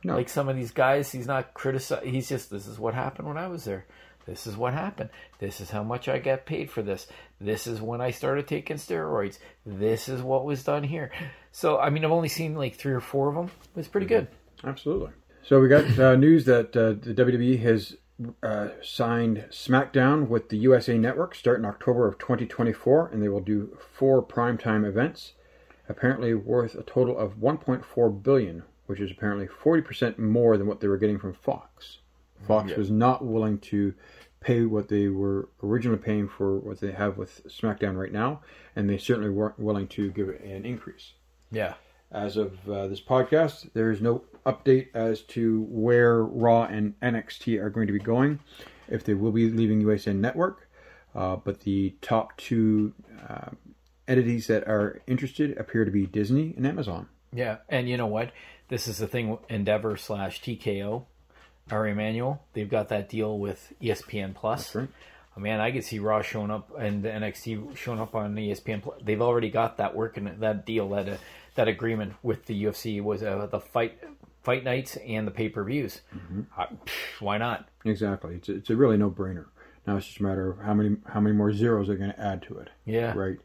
No. 0.04 0.14
like 0.16 0.28
some 0.28 0.48
of 0.48 0.56
these 0.56 0.70
guys. 0.72 1.10
He's 1.12 1.26
not 1.26 1.54
criticizing. 1.54 2.12
He's 2.12 2.28
just 2.28 2.50
this 2.50 2.66
is 2.66 2.78
what 2.78 2.94
happened 2.94 3.28
when 3.28 3.38
I 3.38 3.48
was 3.48 3.64
there. 3.64 3.86
This 4.26 4.48
is 4.48 4.56
what 4.56 4.72
happened. 4.74 5.10
This 5.38 5.60
is 5.60 5.70
how 5.70 5.84
much 5.84 6.08
I 6.08 6.18
got 6.18 6.46
paid 6.46 6.68
for 6.68 6.82
this. 6.82 7.06
This 7.40 7.68
is 7.68 7.80
when 7.80 8.00
I 8.00 8.10
started 8.10 8.48
taking 8.48 8.76
steroids. 8.76 9.38
This 9.64 10.08
is 10.08 10.20
what 10.20 10.44
was 10.44 10.64
done 10.64 10.82
here. 10.82 11.12
So 11.52 11.78
I 11.78 11.90
mean, 11.90 12.04
I've 12.04 12.10
only 12.12 12.28
seen 12.28 12.54
like 12.56 12.74
three 12.74 12.92
or 12.92 13.00
four 13.00 13.28
of 13.28 13.34
them. 13.36 13.46
It 13.46 13.76
was 13.76 13.88
pretty 13.88 14.08
good. 14.08 14.26
Absolutely. 14.64 15.10
So 15.44 15.60
we 15.60 15.68
got 15.68 15.96
uh, 15.96 16.16
news 16.16 16.44
that 16.46 16.76
uh, 16.76 16.94
the 17.00 17.14
WWE 17.14 17.60
has 17.62 17.94
uh, 18.42 18.68
signed 18.82 19.44
SmackDown 19.50 20.28
with 20.28 20.48
the 20.48 20.56
USA 20.58 20.96
Network 20.96 21.34
starting 21.34 21.64
October 21.66 22.06
of 22.08 22.18
2024, 22.18 23.08
and 23.08 23.22
they 23.22 23.28
will 23.28 23.40
do 23.40 23.76
four 23.78 24.22
primetime 24.22 24.86
events, 24.86 25.34
apparently 25.88 26.34
worth 26.34 26.74
a 26.74 26.82
total 26.82 27.18
of 27.18 27.36
1.4 27.38 28.22
billion, 28.22 28.62
which 28.86 29.00
is 29.00 29.10
apparently 29.10 29.46
40% 29.46 30.18
more 30.18 30.56
than 30.56 30.66
what 30.66 30.80
they 30.80 30.88
were 30.88 30.96
getting 30.96 31.18
from 31.18 31.34
Fox. 31.34 31.98
Fox 32.46 32.70
Yeah. 32.70 32.78
was 32.78 32.90
not 32.90 33.24
willing 33.24 33.58
to 33.58 33.94
pay 34.40 34.64
what 34.64 34.88
they 34.88 35.08
were 35.08 35.48
originally 35.62 35.98
paying 35.98 36.28
for 36.28 36.58
what 36.58 36.80
they 36.80 36.92
have 36.92 37.18
with 37.18 37.42
SmackDown 37.48 37.96
right 37.98 38.12
now, 38.12 38.40
and 38.74 38.88
they 38.88 38.98
certainly 38.98 39.30
weren't 39.30 39.58
willing 39.58 39.88
to 39.88 40.10
give 40.12 40.28
it 40.28 40.40
an 40.42 40.64
increase. 40.64 41.14
Yeah. 41.50 41.74
As 42.10 42.36
of 42.36 42.68
uh, 42.68 42.86
this 42.86 43.00
podcast, 43.00 43.72
there 43.72 43.90
is 43.90 44.00
no 44.00 44.22
update 44.44 44.88
as 44.94 45.22
to 45.22 45.66
where 45.68 46.22
Raw 46.22 46.64
and 46.64 46.98
NXT 47.00 47.60
are 47.60 47.68
going 47.68 47.88
to 47.88 47.92
be 47.92 47.98
going, 47.98 48.38
if 48.88 49.04
they 49.04 49.14
will 49.14 49.32
be 49.32 49.50
leaving 49.50 49.82
USN 49.82 50.16
Network. 50.16 50.68
Uh, 51.14 51.36
but 51.36 51.60
the 51.60 51.94
top 52.00 52.36
two 52.36 52.92
uh, 53.28 53.50
entities 54.06 54.46
that 54.46 54.68
are 54.68 55.00
interested 55.06 55.56
appear 55.58 55.84
to 55.84 55.90
be 55.90 56.06
Disney 56.06 56.54
and 56.56 56.66
Amazon. 56.66 57.08
Yeah, 57.32 57.58
and 57.68 57.88
you 57.88 57.96
know 57.96 58.06
what? 58.06 58.32
This 58.68 58.86
is 58.86 58.98
the 58.98 59.06
thing. 59.08 59.38
Endeavor 59.48 59.96
slash 59.96 60.40
TKO, 60.40 61.04
Ari 61.70 61.92
Emanuel. 61.92 62.42
They've 62.52 62.68
got 62.68 62.88
that 62.88 63.08
deal 63.08 63.38
with 63.38 63.72
ESPN 63.82 64.34
Plus. 64.34 64.74
Right. 64.74 64.88
Oh, 65.36 65.40
man, 65.40 65.60
I 65.60 65.70
could 65.70 65.84
see 65.84 65.98
Raw 65.98 66.22
showing 66.22 66.50
up 66.50 66.70
and 66.78 67.04
NXT 67.04 67.76
showing 67.76 68.00
up 68.00 68.14
on 68.14 68.34
ESPN. 68.34 68.82
Plus. 68.82 69.00
They've 69.02 69.20
already 69.20 69.50
got 69.50 69.76
that 69.76 69.94
working. 69.94 70.30
That 70.38 70.64
deal, 70.64 70.88
that 70.90 71.08
uh, 71.08 71.16
that 71.56 71.68
agreement 71.68 72.14
with 72.22 72.46
the 72.46 72.64
UFC 72.64 73.02
was 73.02 73.22
uh, 73.22 73.46
the 73.50 73.60
fight 73.60 73.98
fight 74.42 74.64
nights 74.64 74.96
and 74.96 75.26
the 75.26 75.32
pay 75.32 75.48
per 75.48 75.64
views. 75.64 76.00
why 77.20 77.38
not? 77.38 77.68
Exactly. 77.84 78.36
It's, 78.36 78.48
it's 78.48 78.70
a 78.70 78.76
really 78.76 78.96
no 78.96 79.10
brainer. 79.10 79.46
Now 79.86 79.96
it's 79.96 80.06
just 80.06 80.20
a 80.20 80.22
matter 80.22 80.50
of 80.50 80.58
how 80.58 80.74
many 80.74 80.96
how 81.06 81.20
many 81.20 81.34
more 81.34 81.52
zeros 81.52 81.88
they're 81.88 81.96
going 81.96 82.12
to 82.12 82.20
add 82.20 82.42
to 82.42 82.58
it. 82.58 82.70
Yeah. 82.84 83.12
Right. 83.14 83.38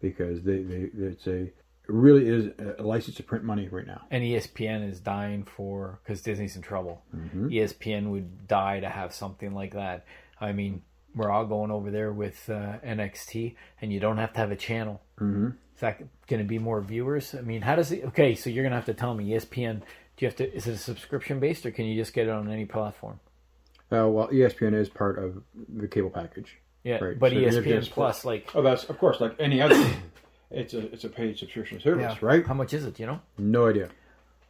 Because 0.00 0.42
they, 0.42 0.62
they 0.62 0.90
it's 0.96 1.26
a 1.26 1.42
it 1.88 1.92
really 1.92 2.28
is 2.28 2.52
a 2.78 2.82
license 2.82 3.16
to 3.16 3.22
print 3.22 3.44
money 3.44 3.68
right 3.68 3.86
now. 3.86 4.02
And 4.10 4.24
ESPN 4.24 4.88
is 4.88 4.98
dying 4.98 5.44
for 5.44 6.00
because 6.02 6.20
Disney's 6.20 6.56
in 6.56 6.62
trouble. 6.62 7.02
Mm-hmm. 7.14 7.48
ESPN 7.48 8.10
would 8.10 8.48
die 8.48 8.80
to 8.80 8.88
have 8.88 9.14
something 9.14 9.54
like 9.54 9.74
that. 9.74 10.04
I 10.40 10.52
mean, 10.52 10.82
we're 11.14 11.30
all 11.30 11.46
going 11.46 11.70
over 11.70 11.90
there 11.92 12.12
with 12.12 12.50
uh, 12.50 12.78
NXT, 12.84 13.54
and 13.80 13.92
you 13.92 14.00
don't 14.00 14.18
have 14.18 14.32
to 14.32 14.40
have 14.40 14.50
a 14.50 14.56
channel. 14.56 15.00
Mm-hmm. 15.20 15.50
Is 15.76 15.80
that 15.80 15.98
going 16.26 16.40
to 16.42 16.48
be 16.48 16.58
more 16.58 16.80
viewers? 16.80 17.34
I 17.34 17.42
mean, 17.42 17.60
how 17.62 17.76
does 17.76 17.92
it? 17.92 18.04
Okay, 18.06 18.34
so 18.34 18.50
you're 18.50 18.64
going 18.64 18.72
to 18.72 18.76
have 18.76 18.86
to 18.86 18.94
tell 18.94 19.14
me 19.14 19.28
ESPN. 19.30 19.80
Do 19.80 20.24
you 20.24 20.28
have 20.28 20.36
to? 20.36 20.52
Is 20.54 20.66
it 20.66 20.72
a 20.72 20.78
subscription 20.78 21.38
based, 21.38 21.64
or 21.66 21.70
can 21.70 21.84
you 21.84 21.94
just 22.00 22.12
get 22.14 22.26
it 22.26 22.30
on 22.30 22.50
any 22.50 22.64
platform? 22.64 23.20
Uh, 23.92 24.08
well, 24.08 24.28
ESPN 24.28 24.74
is 24.74 24.88
part 24.88 25.18
of 25.22 25.42
the 25.68 25.86
cable 25.86 26.10
package. 26.10 26.56
Yeah, 26.82 27.02
Right, 27.04 27.18
but 27.18 27.32
so 27.32 27.38
you're 27.38 27.50
ESPN 27.50 27.88
Plus, 27.90 28.24
like, 28.24 28.48
Oh, 28.54 28.62
that's 28.62 28.84
of 28.84 28.96
course 28.98 29.20
like 29.20 29.34
any 29.40 29.60
other. 29.60 29.74
it's 30.50 30.72
a 30.72 30.92
it's 30.92 31.04
a 31.04 31.08
paid 31.08 31.36
subscription 31.38 31.78
service, 31.80 32.16
yeah, 32.20 32.26
right? 32.26 32.46
How 32.46 32.54
much 32.54 32.72
is 32.74 32.84
it? 32.86 32.98
You 33.00 33.06
know? 33.06 33.20
No 33.38 33.68
idea. 33.68 33.88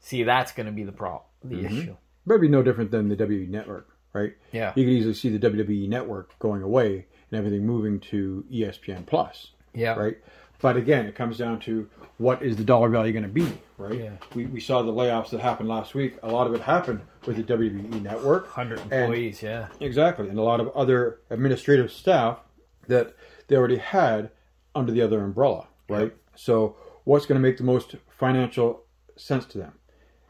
See, 0.00 0.22
that's 0.22 0.52
going 0.52 0.66
to 0.66 0.72
be 0.72 0.84
the 0.84 0.92
problem, 0.92 1.22
the 1.42 1.56
Mm-hmm. 1.56 1.78
issue. 1.80 1.96
But 2.26 2.34
it'd 2.34 2.42
be 2.42 2.48
no 2.48 2.62
different 2.62 2.90
than 2.90 3.08
the 3.08 3.16
WWE 3.16 3.48
network, 3.48 3.88
right? 4.12 4.34
Yeah. 4.52 4.72
You 4.76 4.84
could 4.84 4.92
easily 4.92 5.14
see 5.14 5.36
the 5.36 5.38
WWE 5.50 5.88
network 5.88 6.38
going 6.38 6.62
away 6.62 7.06
and 7.30 7.38
everything 7.38 7.64
moving 7.66 8.00
to 8.10 8.44
ESPN 8.52 9.06
Plus, 9.06 9.50
Yeah, 9.74 9.94
right? 9.94 10.16
But 10.60 10.76
again, 10.76 11.06
it 11.06 11.14
comes 11.14 11.38
down 11.38 11.60
to 11.60 11.88
what 12.18 12.42
is 12.42 12.56
the 12.56 12.64
dollar 12.64 12.88
value 12.88 13.12
going 13.12 13.22
to 13.24 13.28
be, 13.28 13.46
right? 13.76 13.98
Yeah. 13.98 14.10
We, 14.34 14.46
we 14.46 14.60
saw 14.60 14.82
the 14.82 14.92
layoffs 14.92 15.30
that 15.30 15.40
happened 15.40 15.68
last 15.68 15.94
week. 15.94 16.16
A 16.22 16.28
lot 16.30 16.46
of 16.46 16.54
it 16.54 16.62
happened 16.62 17.00
with 17.26 17.36
the 17.36 17.42
WWE 17.42 18.00
network. 18.02 18.48
Hundred 18.48 18.80
And- 18.80 18.92
employees. 18.92 19.42
yeah, 19.42 19.68
Exactly, 19.80 20.28
and 20.28 20.38
a 20.38 20.42
lot 20.42 20.60
of 20.60 20.68
other 20.74 21.20
administrative 21.30 21.92
staff 21.92 22.38
that 22.88 23.14
they 23.48 23.56
already 23.56 23.76
had 23.76 24.30
under 24.74 24.92
the 24.92 25.02
other 25.02 25.22
umbrella, 25.22 25.66
right? 25.88 26.14
So, 26.34 26.76
what's 27.04 27.26
going 27.26 27.40
to 27.40 27.46
make 27.46 27.58
the 27.58 27.64
most 27.64 27.96
financial 28.08 28.84
sense 29.16 29.44
to 29.46 29.58
them? 29.58 29.72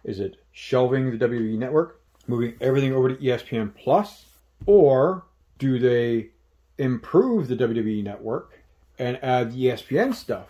Is 0.05 0.19
it 0.21 0.37
shelving 0.53 1.17
the 1.17 1.29
WWE 1.29 1.59
network, 1.59 2.01
moving 2.27 2.55
everything 2.61 2.93
over 2.93 3.09
to 3.11 3.17
ESPN 3.17 3.75
Plus, 3.77 4.27
or 4.67 5.25
do 5.59 5.79
they 5.79 6.31
improve 6.79 7.49
the 7.49 7.57
WWE 7.57 8.03
network 8.05 8.61
and 8.99 9.19
add 9.23 9.53
the 9.53 9.67
ESPN 9.67 10.15
stuff 10.15 10.49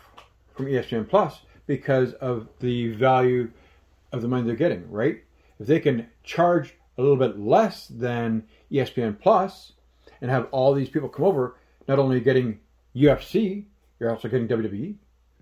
from 0.54 0.66
ESPN 0.66 1.08
Plus 1.08 1.40
because 1.66 2.12
of 2.14 2.48
the 2.60 2.92
value 2.94 3.50
of 4.12 4.22
the 4.22 4.28
money 4.28 4.46
they're 4.46 4.54
getting, 4.56 4.88
right? 4.90 5.22
If 5.58 5.66
they 5.66 5.80
can 5.80 6.06
charge 6.22 6.74
a 6.98 7.02
little 7.02 7.16
bit 7.16 7.38
less 7.38 7.88
than 7.88 8.44
ESPN 8.70 9.18
Plus 9.20 9.72
and 10.20 10.30
have 10.30 10.48
all 10.52 10.72
these 10.74 10.88
people 10.88 11.08
come 11.08 11.24
over, 11.24 11.56
not 11.88 11.98
only 11.98 12.20
getting 12.20 12.60
UFC, 12.94 13.64
you're 14.00 14.10
also 14.10 14.28
getting 14.28 14.46
WWE, 14.48 14.94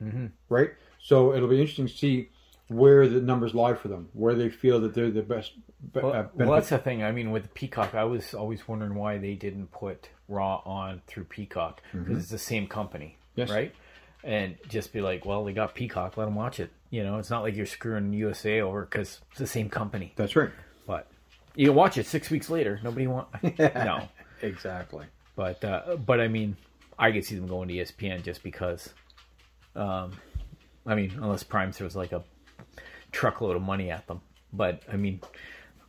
Mhm. 0.02 0.30
right? 0.48 0.70
So 1.00 1.34
it'll 1.34 1.48
be 1.48 1.60
interesting 1.60 1.86
to 1.86 1.92
see 1.92 2.30
where 2.68 3.06
the 3.06 3.20
numbers 3.20 3.54
lie 3.54 3.74
for 3.74 3.88
them, 3.88 4.08
where 4.14 4.34
they 4.34 4.48
feel 4.48 4.80
that 4.80 4.94
they're 4.94 5.10
the 5.10 5.22
best. 5.22 5.52
be- 5.92 6.00
Well, 6.00 6.12
uh, 6.14 6.26
well, 6.34 6.52
that's 6.52 6.70
the 6.70 6.78
thing. 6.78 7.02
I 7.02 7.12
mean, 7.12 7.30
with 7.30 7.52
Peacock, 7.52 7.94
I 7.94 8.04
was 8.04 8.32
always 8.32 8.66
wondering 8.66 8.94
why 8.94 9.18
they 9.18 9.34
didn't 9.34 9.70
put 9.70 10.08
Raw 10.28 10.62
on 10.64 11.02
through 11.06 11.24
Peacock 11.24 11.82
because 11.92 12.16
it's 12.18 12.30
the 12.30 12.38
same 12.38 12.66
company, 12.66 13.16
Mm-hmm. 13.36 13.40
Yes. 13.40 13.50
right? 13.50 13.74
And 14.22 14.56
just 14.68 14.92
be 14.92 15.00
like, 15.02 15.26
well, 15.26 15.44
they 15.44 15.52
got 15.52 15.74
Peacock, 15.74 16.16
let 16.16 16.24
them 16.24 16.34
watch 16.34 16.58
it. 16.60 16.70
You 16.90 17.02
know, 17.02 17.18
it's 17.18 17.28
not 17.30 17.42
like 17.42 17.56
you're 17.56 17.66
screwing 17.66 18.12
USA 18.14 18.60
over 18.62 18.82
because 18.82 19.20
it's 19.30 19.38
the 19.40 19.46
same 19.46 19.68
company. 19.68 20.12
That's 20.16 20.34
right. 20.36 20.50
But 20.86 21.08
you 21.56 21.66
can 21.66 21.74
watch 21.74 21.98
it 21.98 22.06
six 22.06 22.30
weeks 22.30 22.48
later. 22.48 22.80
Nobody 22.82 23.06
want 23.06 23.28
no. 23.58 24.08
Exactly. 24.42 25.06
But 25.36 25.64
uh, 25.64 25.96
but 25.96 26.20
I 26.20 26.28
mean, 26.28 26.56
I 26.98 27.10
could 27.12 27.24
see 27.24 27.34
them 27.34 27.46
going 27.46 27.68
to 27.68 27.74
ESPN 27.74 28.22
just 28.22 28.42
because. 28.42 28.90
Um, 29.74 30.12
I 30.86 30.94
mean, 30.94 31.12
unless 31.16 31.42
Prime 31.42 31.72
throws 31.72 31.96
like 31.96 32.12
a 32.12 32.22
truckload 33.10 33.56
of 33.56 33.62
money 33.62 33.90
at 33.90 34.06
them. 34.06 34.20
But 34.52 34.82
I 34.92 34.96
mean, 34.96 35.20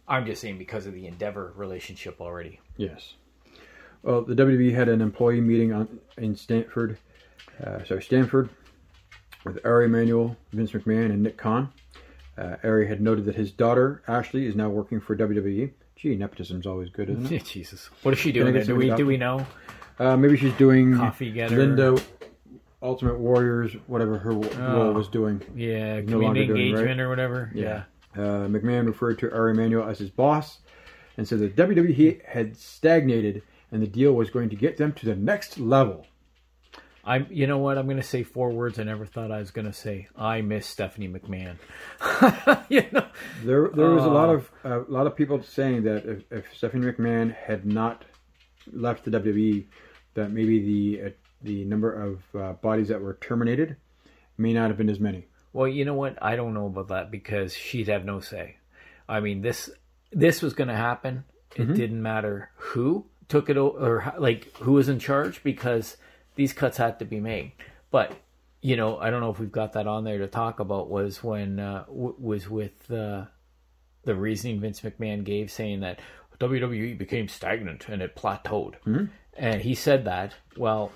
I'm 0.08 0.26
just 0.26 0.42
saying 0.42 0.58
because 0.58 0.86
of 0.88 0.94
the 0.94 1.06
Endeavor 1.08 1.54
relationship 1.56 2.20
already. 2.22 2.60
Yes. 2.78 3.14
Well, 4.06 4.22
the 4.22 4.36
WWE 4.36 4.72
had 4.74 4.88
an 4.88 5.02
employee 5.02 5.42
meeting 5.42 5.74
on 5.74 6.00
in 6.18 6.36
Stanford, 6.36 6.98
uh, 7.66 7.84
sorry, 7.86 8.04
Stanford, 8.04 8.50
with 9.44 9.60
Ari 9.66 9.86
Emanuel, 9.86 10.38
Vince 10.54 10.72
McMahon, 10.72 11.06
and 11.08 11.24
Nick 11.24 11.38
Khan. 11.38 11.70
Uh, 12.38 12.58
Ari 12.64 12.88
had 12.88 13.02
noted 13.02 13.26
that 13.26 13.34
his 13.36 13.52
daughter 13.52 14.04
Ashley 14.08 14.46
is 14.46 14.56
now 14.56 14.70
working 14.70 15.02
for 15.02 15.16
WWE. 15.16 15.72
Gee, 15.96 16.16
nepotism's 16.16 16.68
always 16.68 16.90
good, 16.90 17.10
isn't 17.10 17.32
it? 17.32 17.46
Jesus, 17.52 17.90
what 18.04 18.14
is 18.14 18.20
she 18.20 18.32
doing? 18.32 18.54
There? 18.54 18.64
Do 18.64 18.76
we 18.76 18.92
do 18.92 19.08
we 19.08 19.18
know? 19.18 19.44
Uh, 19.98 20.16
maybe 20.18 20.38
she's 20.38 20.54
doing 20.54 20.96
Coffee 20.96 21.32
getter. 21.32 21.58
Linda, 21.58 21.98
Ultimate 22.84 23.18
Warriors, 23.18 23.72
whatever 23.88 24.20
her 24.20 24.34
Oh. 24.34 24.42
role 24.84 24.94
was 24.94 25.08
doing. 25.08 25.42
Yeah, 25.56 26.02
No 26.02 26.20
longer 26.20 26.42
community 26.44 26.46
doing, 26.48 26.60
right? 26.60 26.68
engagement 26.82 27.02
or 27.02 27.10
whatever. 27.10 27.52
Yeah. 27.56 27.84
Uh, 28.16 28.48
McMahon 28.48 28.86
referred 28.86 29.18
to 29.20 29.34
Ari 29.34 29.54
Emanuel 29.54 29.88
as 29.90 29.98
his 29.98 30.12
boss 30.12 30.60
and 31.18 31.28
said 31.28 31.40
that 31.40 31.56
WWE 31.56 32.24
had 32.26 32.56
stagnated 32.56 33.42
and 33.76 33.84
the 33.84 33.88
deal 33.88 34.14
was 34.14 34.30
going 34.30 34.50
to 34.50 34.56
get 34.56 34.78
them 34.78 34.94
to 34.94 35.06
the 35.06 35.16
next 35.16 35.60
level. 35.60 36.08
I'm. 37.04 37.28
You 37.30 37.46
know 37.46 37.58
what? 37.58 37.78
I'm 37.78 37.86
going 37.86 37.98
to 37.98 38.04
say 38.04 38.24
four 38.24 38.50
words 38.52 38.80
I 38.80 38.84
never 38.84 39.06
thought 39.06 39.32
I 39.32 39.40
was 39.40 39.52
going 39.52 39.68
to 39.68 39.74
say. 39.74 40.08
I 40.16 40.40
miss 40.42 40.66
Stephanie 40.66 41.10
McMahon. 41.10 41.58
you 42.70 42.84
know. 42.92 43.06
There, 43.44 43.70
there 43.74 43.90
was 43.90 44.06
a 44.06 44.10
lot 44.10 44.30
Uh. 44.30 44.34
of 44.34 44.52
a 44.64 44.92
lot 44.92 45.06
of 45.08 45.16
people 45.16 45.44
saying 45.44 45.84
that 45.84 46.06
if, 46.06 46.24
if 46.32 46.46
Stephanie 46.56 46.88
McMahon 46.92 47.36
had 47.36 47.66
not 47.66 48.06
left 48.72 49.04
the 49.06 49.12
WWE, 49.12 49.66
that 50.16 50.32
maybe 50.32 50.60
the 50.60 51.08
uh, 51.08 51.10
the 51.44 51.66
number 51.66 51.92
of 51.94 52.22
uh, 52.34 52.54
bodies 52.54 52.88
that 52.88 53.02
were 53.02 53.16
terminated 53.22 53.76
may 54.38 54.54
not 54.54 54.70
have 54.70 54.78
been 54.78 54.90
as 54.90 55.00
many. 55.00 55.28
Well, 55.54 55.68
you 55.68 55.86
know 55.86 55.94
what? 55.94 56.18
I 56.24 56.36
don't 56.38 56.54
know 56.54 56.66
about 56.68 56.88
that 56.88 57.12
because 57.12 57.54
she'd 57.54 57.88
have 57.90 58.04
no 58.06 58.20
say. 58.22 58.58
I 59.08 59.20
mean, 59.20 59.42
this 59.42 59.70
this 60.12 60.42
was 60.42 60.54
going 60.54 60.70
to 60.70 60.76
happen. 60.76 61.26
It 61.56 61.74
didn't 61.74 62.02
matter 62.02 62.50
who 62.56 63.06
took 63.28 63.50
it 63.50 63.58
or 63.58 64.14
like 64.18 64.56
who 64.58 64.74
was 64.74 64.90
in 64.90 65.00
charge 65.00 65.44
because 65.44 65.98
these 66.36 66.54
cuts 66.54 66.78
had 66.78 67.00
to 67.00 67.06
be 67.06 67.20
made. 67.20 67.52
But 67.92 68.14
you 68.62 68.76
know, 68.76 68.98
I 68.98 69.10
don't 69.12 69.22
know 69.22 69.30
if 69.30 69.40
we've 69.40 69.52
got 69.52 69.74
that 69.74 69.86
on 69.88 70.04
there 70.04 70.18
to 70.20 70.28
talk 70.28 70.60
about. 70.60 70.90
Was 70.90 71.24
when 71.24 71.60
uh, 71.60 71.86
w- 71.86 72.16
was 72.18 72.50
with 72.50 72.90
uh, 72.92 73.26
the 74.04 74.16
reasoning 74.16 74.60
Vince 74.60 74.82
McMahon 74.82 75.24
gave, 75.24 75.52
saying 75.52 75.82
that 75.82 76.00
WWE 76.40 76.98
became 76.98 77.28
stagnant 77.28 77.88
and 77.88 78.02
it 78.02 78.16
plateaued, 78.16 78.76
and 79.36 79.62
he 79.62 79.76
said 79.76 80.06
that. 80.06 80.34
Well, 80.58 80.92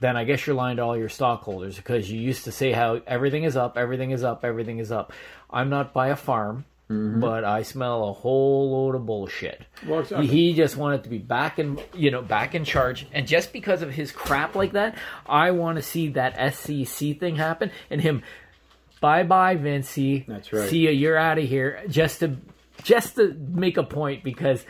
then 0.00 0.16
I 0.16 0.24
guess 0.24 0.46
you're 0.46 0.56
lying 0.56 0.76
to 0.76 0.82
all 0.82 0.96
your 0.96 1.08
stockholders 1.08 1.76
because 1.76 2.10
you 2.10 2.20
used 2.20 2.44
to 2.44 2.52
say 2.52 2.72
how 2.72 3.00
everything 3.06 3.44
is 3.44 3.56
up, 3.56 3.78
everything 3.78 4.10
is 4.10 4.22
up, 4.22 4.44
everything 4.44 4.78
is 4.78 4.92
up. 4.92 5.12
I'm 5.50 5.70
not 5.70 5.94
by 5.94 6.08
a 6.08 6.16
farm, 6.16 6.66
but 6.88 7.44
I 7.44 7.62
smell 7.62 8.08
a 8.08 8.12
whole 8.12 8.70
load 8.70 8.94
of 8.94 9.06
bullshit. 9.06 9.62
Well, 9.86 10.00
exactly. 10.00 10.28
He 10.28 10.54
just 10.54 10.76
wanted 10.76 11.02
to 11.04 11.10
be 11.10 11.18
back 11.18 11.58
in, 11.58 11.80
you 11.94 12.10
know, 12.10 12.22
back 12.22 12.54
in 12.54 12.64
charge, 12.64 13.06
and 13.12 13.26
just 13.26 13.52
because 13.52 13.82
of 13.82 13.90
his 13.92 14.12
crap 14.12 14.54
like 14.54 14.72
that, 14.72 14.96
I 15.26 15.50
want 15.50 15.76
to 15.76 15.82
see 15.82 16.08
that 16.10 16.54
SEC 16.54 17.18
thing 17.18 17.36
happen 17.36 17.70
and 17.90 18.00
him. 18.00 18.22
Bye 19.00 19.24
bye, 19.24 19.56
Vincey. 19.56 20.24
That's 20.26 20.52
right. 20.52 20.70
See 20.70 20.78
you. 20.78 20.90
You're 20.90 21.18
out 21.18 21.38
of 21.38 21.44
here. 21.44 21.82
Just 21.88 22.20
to, 22.20 22.36
just 22.82 23.16
to 23.16 23.34
make 23.34 23.76
a 23.76 23.82
point 23.82 24.24
because 24.24 24.64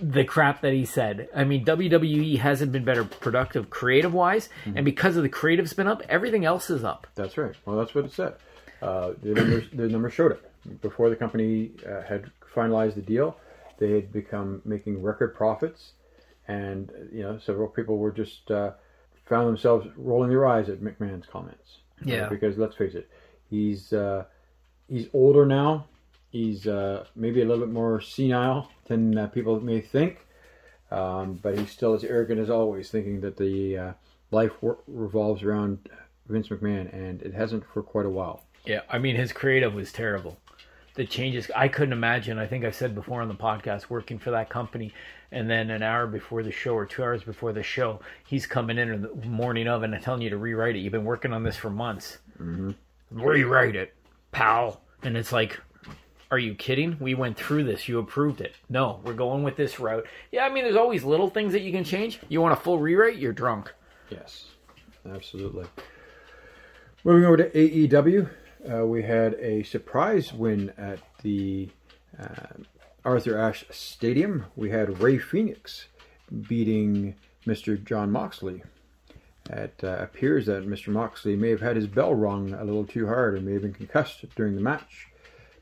the 0.00 0.24
crap 0.24 0.62
that 0.62 0.72
he 0.72 0.84
said. 0.84 1.28
I 1.34 1.44
mean, 1.44 1.64
WWE 1.64 2.38
hasn't 2.38 2.72
been 2.72 2.84
better 2.84 3.04
productive 3.04 3.70
creative 3.70 4.12
wise, 4.14 4.48
Mm-hmm. 4.64 4.76
and 4.78 4.84
because 4.84 5.16
of 5.16 5.22
the 5.22 5.28
creative's 5.28 5.72
been 5.72 5.86
up, 5.88 6.02
everything 6.08 6.44
else 6.44 6.70
is 6.70 6.84
up. 6.84 7.06
That's 7.14 7.36
right. 7.38 7.54
Well, 7.64 7.76
that's 7.76 7.94
what 7.94 8.04
it 8.06 8.12
said. 8.12 8.34
Uh, 8.82 9.12
the 9.22 9.34
numbers, 9.34 9.64
the 9.72 9.88
numbers 9.88 10.12
showed 10.14 10.32
it. 10.32 10.50
Before 10.80 11.10
the 11.10 11.16
company 11.16 11.72
uh, 11.86 12.02
had 12.02 12.30
finalized 12.54 12.94
the 12.94 13.02
deal, 13.02 13.36
they 13.78 13.92
had 13.92 14.12
become 14.12 14.62
making 14.64 15.02
record 15.02 15.34
profits, 15.34 15.92
and 16.48 16.90
you 17.12 17.22
know 17.22 17.38
several 17.38 17.68
people 17.68 17.98
were 17.98 18.12
just 18.12 18.50
uh, 18.50 18.72
found 19.26 19.48
themselves 19.48 19.86
rolling 19.96 20.30
their 20.30 20.46
eyes 20.46 20.68
at 20.68 20.80
McMahon's 20.80 21.26
comments. 21.26 21.78
Yeah. 22.04 22.28
because 22.28 22.58
let's 22.58 22.74
face 22.74 22.94
it, 22.94 23.08
he's 23.48 23.92
uh, 23.92 24.24
he's 24.88 25.08
older 25.12 25.46
now. 25.46 25.86
He's 26.30 26.66
uh, 26.66 27.06
maybe 27.14 27.42
a 27.42 27.44
little 27.44 27.64
bit 27.64 27.72
more 27.72 28.00
senile 28.00 28.70
than 28.86 29.16
uh, 29.16 29.26
people 29.28 29.60
may 29.60 29.80
think, 29.80 30.26
um, 30.90 31.38
but 31.40 31.56
he's 31.56 31.70
still 31.70 31.94
as 31.94 32.02
arrogant 32.02 32.40
as 32.40 32.50
always, 32.50 32.90
thinking 32.90 33.20
that 33.20 33.36
the 33.36 33.78
uh, 33.78 33.92
life 34.32 34.50
revolves 34.88 35.42
around 35.44 35.88
Vince 36.28 36.48
McMahon, 36.48 36.92
and 36.92 37.22
it 37.22 37.34
hasn't 37.34 37.64
for 37.72 37.82
quite 37.82 38.06
a 38.06 38.10
while. 38.10 38.42
Yeah, 38.64 38.80
I 38.90 38.98
mean, 38.98 39.16
his 39.16 39.32
creative 39.32 39.74
was 39.74 39.92
terrible. 39.92 40.38
The 40.94 41.04
changes, 41.04 41.50
I 41.56 41.66
couldn't 41.66 41.92
imagine. 41.92 42.38
I 42.38 42.46
think 42.46 42.64
I've 42.64 42.74
said 42.74 42.94
before 42.94 43.20
on 43.20 43.28
the 43.28 43.34
podcast, 43.34 43.90
working 43.90 44.18
for 44.18 44.30
that 44.30 44.48
company, 44.48 44.92
and 45.32 45.50
then 45.50 45.70
an 45.70 45.82
hour 45.82 46.06
before 46.06 46.44
the 46.44 46.52
show 46.52 46.74
or 46.74 46.86
two 46.86 47.02
hours 47.02 47.24
before 47.24 47.52
the 47.52 47.64
show, 47.64 48.00
he's 48.26 48.46
coming 48.46 48.78
in 48.78 48.90
in 48.90 49.02
the 49.02 49.14
morning 49.26 49.66
of 49.66 49.82
and 49.82 50.00
telling 50.00 50.22
you 50.22 50.30
to 50.30 50.36
rewrite 50.36 50.76
it. 50.76 50.78
You've 50.78 50.92
been 50.92 51.04
working 51.04 51.32
on 51.32 51.42
this 51.42 51.56
for 51.56 51.68
months. 51.68 52.18
Mm-hmm. 52.40 52.70
Rewrite 53.10 53.74
it, 53.74 53.92
pal. 54.30 54.82
And 55.02 55.16
it's 55.16 55.32
like, 55.32 55.60
are 56.30 56.38
you 56.38 56.54
kidding? 56.54 56.96
We 57.00 57.14
went 57.14 57.36
through 57.36 57.64
this. 57.64 57.88
You 57.88 57.98
approved 57.98 58.40
it. 58.40 58.54
No, 58.68 59.00
we're 59.04 59.14
going 59.14 59.42
with 59.42 59.56
this 59.56 59.80
route. 59.80 60.06
Yeah, 60.30 60.44
I 60.44 60.48
mean, 60.48 60.62
there's 60.62 60.76
always 60.76 61.02
little 61.02 61.28
things 61.28 61.52
that 61.52 61.62
you 61.62 61.72
can 61.72 61.84
change. 61.84 62.20
You 62.28 62.40
want 62.40 62.52
a 62.52 62.56
full 62.56 62.78
rewrite? 62.78 63.16
You're 63.16 63.32
drunk. 63.32 63.72
Yes, 64.10 64.46
absolutely. 65.08 65.66
Moving 67.02 67.24
over 67.24 67.36
to 67.36 67.50
AEW, 67.50 68.30
uh, 68.72 68.86
we 68.86 69.02
had 69.02 69.34
a 69.34 69.62
surprise 69.62 70.32
win 70.32 70.72
at 70.78 71.00
the 71.22 71.68
uh, 72.18 72.62
Arthur 73.04 73.38
Ashe 73.38 73.64
Stadium. 73.70 74.46
We 74.56 74.70
had 74.70 75.00
Rey 75.00 75.18
Fenix 75.18 75.86
beating 76.48 77.14
Mr. 77.46 77.82
Jon 77.82 78.10
Moxley. 78.10 78.62
It 79.50 79.78
uh, 79.84 79.98
appears 79.98 80.46
that 80.46 80.66
Mr. 80.66 80.88
Moxley 80.88 81.36
may 81.36 81.50
have 81.50 81.60
had 81.60 81.76
his 81.76 81.86
bell 81.86 82.14
rung 82.14 82.54
a 82.54 82.64
little 82.64 82.86
too 82.86 83.06
hard 83.06 83.36
and 83.36 83.44
may 83.44 83.52
have 83.52 83.62
been 83.62 83.74
concussed 83.74 84.24
during 84.36 84.54
the 84.54 84.62
match 84.62 85.08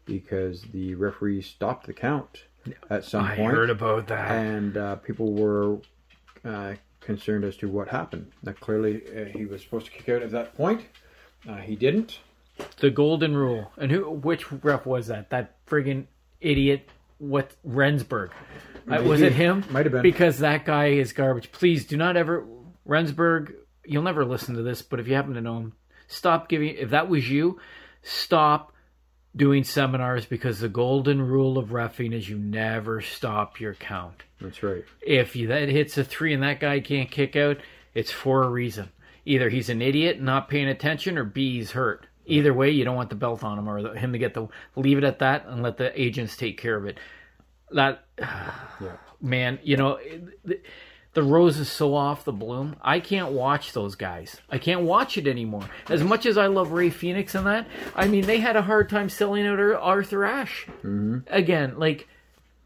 because 0.04 0.62
the 0.72 0.94
referee 0.94 1.42
stopped 1.42 1.86
the 1.86 1.92
count 1.92 2.44
at 2.90 3.04
some 3.04 3.24
I 3.24 3.36
point 3.36 3.52
I 3.52 3.56
heard 3.56 3.70
about 3.70 4.06
that. 4.08 4.30
and 4.30 4.76
uh, 4.76 4.96
people 4.96 5.32
were 5.32 5.78
uh, 6.44 6.74
concerned 7.00 7.44
as 7.44 7.56
to 7.56 7.68
what 7.68 7.88
happened. 7.88 8.30
Now, 8.44 8.52
clearly, 8.52 9.02
uh, 9.16 9.24
he 9.36 9.46
was 9.46 9.62
supposed 9.62 9.86
to 9.86 9.92
kick 9.92 10.08
out 10.08 10.22
at 10.22 10.30
that 10.30 10.56
point. 10.56 10.82
Uh, 11.48 11.56
he 11.56 11.74
didn't. 11.74 12.20
The 12.78 12.90
golden 12.90 13.36
rule. 13.36 13.70
And 13.76 13.90
who? 13.90 14.10
Which 14.10 14.50
ref 14.52 14.86
was 14.86 15.08
that? 15.08 15.30
That 15.30 15.64
friggin' 15.66 16.06
idiot. 16.40 16.88
What 17.18 17.52
Remsburg? 17.66 18.30
Uh, 18.90 19.02
was 19.02 19.20
it 19.20 19.32
him? 19.32 19.64
Might 19.70 19.86
have 19.86 19.92
been. 19.92 20.02
Because 20.02 20.38
that 20.40 20.64
guy 20.64 20.88
is 20.88 21.12
garbage. 21.12 21.52
Please 21.52 21.86
do 21.86 21.96
not 21.96 22.16
ever 22.16 22.44
Remsburg. 22.86 23.54
You'll 23.84 24.02
never 24.02 24.24
listen 24.24 24.56
to 24.56 24.62
this, 24.62 24.82
but 24.82 24.98
if 24.98 25.06
you 25.06 25.14
happen 25.14 25.34
to 25.34 25.40
know 25.40 25.58
him, 25.58 25.72
stop 26.08 26.48
giving. 26.48 26.74
If 26.76 26.90
that 26.90 27.08
was 27.08 27.28
you, 27.30 27.60
stop 28.02 28.72
doing 29.34 29.64
seminars 29.64 30.26
because 30.26 30.60
the 30.60 30.68
golden 30.68 31.22
rule 31.22 31.58
of 31.58 31.70
refing 31.70 32.12
is 32.12 32.28
you 32.28 32.38
never 32.38 33.00
stop 33.00 33.60
your 33.60 33.74
count. 33.74 34.22
That's 34.40 34.62
right. 34.62 34.84
If 35.00 35.36
you, 35.36 35.48
that 35.48 35.68
hits 35.68 35.96
a 35.96 36.04
three 36.04 36.34
and 36.34 36.42
that 36.42 36.60
guy 36.60 36.80
can't 36.80 37.10
kick 37.10 37.36
out, 37.36 37.58
it's 37.94 38.10
for 38.10 38.42
a 38.42 38.48
reason. 38.48 38.90
Either 39.24 39.48
he's 39.48 39.68
an 39.68 39.80
idiot 39.80 40.20
not 40.20 40.48
paying 40.48 40.68
attention, 40.68 41.16
or 41.16 41.24
B 41.24 41.58
he's 41.58 41.70
hurt. 41.70 42.06
Either 42.26 42.54
way, 42.54 42.70
you 42.70 42.84
don't 42.84 42.96
want 42.96 43.10
the 43.10 43.16
belt 43.16 43.42
on 43.42 43.58
him 43.58 43.68
or 43.68 43.82
the, 43.82 43.90
him 43.98 44.12
to 44.12 44.18
get 44.18 44.34
the 44.34 44.48
leave 44.76 44.98
it 44.98 45.04
at 45.04 45.18
that 45.20 45.46
and 45.46 45.62
let 45.62 45.76
the 45.76 46.00
agents 46.00 46.36
take 46.36 46.58
care 46.58 46.76
of 46.76 46.86
it. 46.86 46.98
That 47.70 48.04
Yeah. 48.18 48.96
man, 49.20 49.58
you 49.62 49.76
know, 49.76 49.98
the, 50.44 50.60
the 51.14 51.22
rose 51.22 51.58
is 51.58 51.70
so 51.70 51.94
off 51.94 52.24
the 52.24 52.32
bloom. 52.32 52.76
I 52.80 53.00
can't 53.00 53.32
watch 53.32 53.72
those 53.72 53.94
guys. 53.96 54.40
I 54.50 54.58
can't 54.58 54.82
watch 54.82 55.18
it 55.18 55.26
anymore. 55.26 55.68
As 55.88 56.02
much 56.02 56.24
as 56.26 56.38
I 56.38 56.46
love 56.46 56.72
Rey 56.72 56.90
Fenix 56.90 57.34
and 57.34 57.46
that, 57.46 57.66
I 57.94 58.08
mean, 58.08 58.26
they 58.26 58.38
had 58.38 58.56
a 58.56 58.62
hard 58.62 58.88
time 58.88 59.08
selling 59.08 59.46
out 59.46 59.58
Arthur 59.58 60.24
Ashe. 60.24 60.66
Mm-hmm. 60.78 61.18
Again, 61.26 61.78
like 61.78 62.08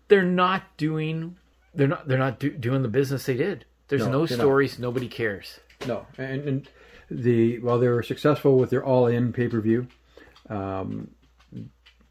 they're 0.09 0.23
not 0.23 0.63
doing, 0.77 1.37
they're 1.75 1.89
not, 1.89 2.07
they're 2.07 2.19
not 2.19 2.39
do, 2.39 2.51
doing 2.51 2.83
the 2.83 2.89
business 2.89 3.27
they 3.27 3.37
did. 3.37 3.65
There's 3.89 4.03
No, 4.03 4.13
no, 4.13 4.27
they're 4.27 4.37
not. 4.39 4.43
stories. 4.45 4.79
Nobody 4.79 5.09
cares. 5.09 5.61
No, 5.87 6.07
and, 6.19 6.49
and 6.49 6.69
the 7.11 7.59
while 7.61 7.79
they 7.79 7.89
were 7.89 8.03
successful 8.03 8.57
with 8.59 8.71
their 8.71 8.85
all-in 8.85 9.33
pay-per-view, 9.33 9.87
um, 10.51 11.11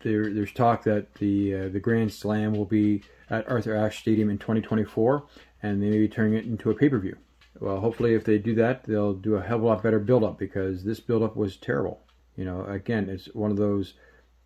there, 0.02 0.32
there's 0.32 0.52
talk 0.54 0.84
that 0.84 1.14
the 1.16 1.54
uh, 1.56 1.70
the 1.70 1.80
Grand 1.80 2.14
Slam 2.14 2.54
will 2.54 2.66
be 2.66 3.04
at 3.30 3.50
Arthur 3.50 3.76
Ashe 3.76 4.00
Stadium 4.00 4.30
in 4.30 4.38
2024, 4.38 5.26
and 5.64 5.82
they 5.82 5.90
may 5.90 5.98
be 5.98 6.08
turning 6.08 6.34
it 6.36 6.46
into 6.46 6.70
a 6.70 6.76
pay-per-view. 6.76 7.18
Well, 7.60 7.80
hopefully, 7.80 8.14
if 8.14 8.24
they 8.26 8.38
do 8.38 8.54
that, 8.56 8.84
they'll 8.84 9.14
do 9.14 9.36
a 9.36 9.42
hell 9.42 9.58
of 9.58 9.64
a 9.64 9.66
lot 9.66 9.84
better 9.84 10.00
build-up 10.00 10.38
because 10.38 10.84
this 10.84 11.00
build-up 11.00 11.36
was 11.36 11.56
terrible. 11.58 12.02
You 12.36 12.46
know, 12.46 12.66
again, 12.66 13.10
it's 13.10 13.34
one 13.34 13.50
of 13.50 13.58
those 13.58 13.94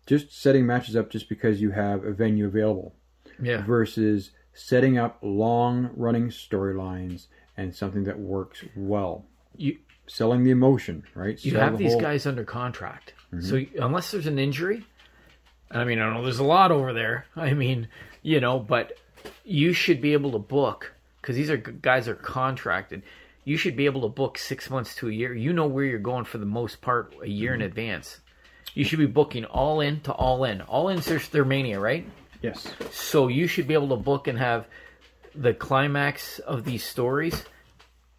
just 0.06 0.32
setting 0.40 0.64
matches 0.64 0.96
up 0.96 1.10
just 1.10 1.28
because 1.28 1.60
you 1.60 1.70
have 1.72 2.04
a 2.04 2.12
venue 2.12 2.46
available 2.46 2.94
Yeah. 3.42 3.64
versus 3.64 4.30
setting 4.54 4.96
up 4.96 5.18
long-running 5.22 6.28
storylines 6.28 7.26
and 7.56 7.74
something 7.74 8.04
that 8.04 8.18
works 8.18 8.64
well 8.76 9.26
You, 9.60 9.78
selling 10.06 10.42
the 10.42 10.50
emotion, 10.50 11.04
right? 11.14 11.42
you 11.44 11.52
Sell 11.52 11.60
have 11.60 11.72
the 11.72 11.84
these 11.84 11.92
whole- 11.92 12.00
guys 12.00 12.26
under 12.26 12.44
contract. 12.44 13.12
Mm-hmm. 13.32 13.46
So 13.76 13.84
unless 13.84 14.10
there's 14.10 14.26
an 14.26 14.38
injury, 14.38 14.84
I 15.70 15.84
mean, 15.84 16.00
I 16.00 16.12
know 16.12 16.24
there's 16.24 16.38
a 16.38 16.44
lot 16.44 16.72
over 16.72 16.92
there. 16.92 17.26
I 17.36 17.52
mean, 17.52 17.88
you 18.22 18.40
know, 18.40 18.58
but 18.58 18.98
you 19.44 19.72
should 19.72 20.00
be 20.00 20.14
able 20.14 20.32
to 20.32 20.38
book 20.38 20.94
because 21.20 21.36
these 21.36 21.50
are 21.50 21.58
guys 21.58 22.08
are 22.08 22.14
contracted. 22.14 23.02
You 23.44 23.56
should 23.56 23.76
be 23.76 23.86
able 23.86 24.02
to 24.02 24.08
book 24.08 24.38
six 24.38 24.70
months 24.70 24.94
to 24.96 25.08
a 25.08 25.12
year. 25.12 25.34
You 25.34 25.52
know 25.52 25.66
where 25.66 25.84
you're 25.84 25.98
going 25.98 26.24
for 26.24 26.38
the 26.38 26.46
most 26.46 26.80
part 26.80 27.14
a 27.22 27.28
year 27.28 27.52
in 27.52 27.60
mm-hmm. 27.60 27.66
advance. 27.66 28.20
You 28.74 28.84
should 28.84 28.98
be 28.98 29.06
booking 29.06 29.44
all 29.44 29.80
in 29.80 30.00
to 30.02 30.12
all 30.12 30.44
in. 30.44 30.60
All 30.62 30.88
in's 30.88 31.06
their, 31.06 31.18
their 31.18 31.44
mania, 31.44 31.80
right? 31.80 32.06
Yes, 32.42 32.66
So 32.90 33.28
you 33.28 33.46
should 33.46 33.68
be 33.68 33.74
able 33.74 33.90
to 33.90 33.96
book 33.96 34.26
and 34.26 34.38
have 34.38 34.66
the 35.34 35.52
climax 35.52 36.38
of 36.38 36.64
these 36.64 36.82
stories 36.82 37.44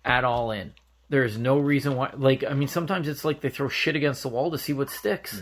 at 0.06 0.24
all 0.24 0.52
in. 0.52 0.74
There's 1.12 1.38
no 1.38 1.60
reason 1.60 1.98
why. 1.98 2.14
Like, 2.16 2.46
I 2.46 2.54
mean, 2.54 2.70
sometimes 2.70 3.10
it's 3.10 3.26
like 3.26 3.42
they 3.42 3.50
throw 3.50 3.68
shit 3.68 3.98
against 3.98 4.24
the 4.24 4.30
wall 4.30 4.50
to 4.50 4.58
see 4.58 4.72
what 4.72 4.90
sticks. 4.90 5.42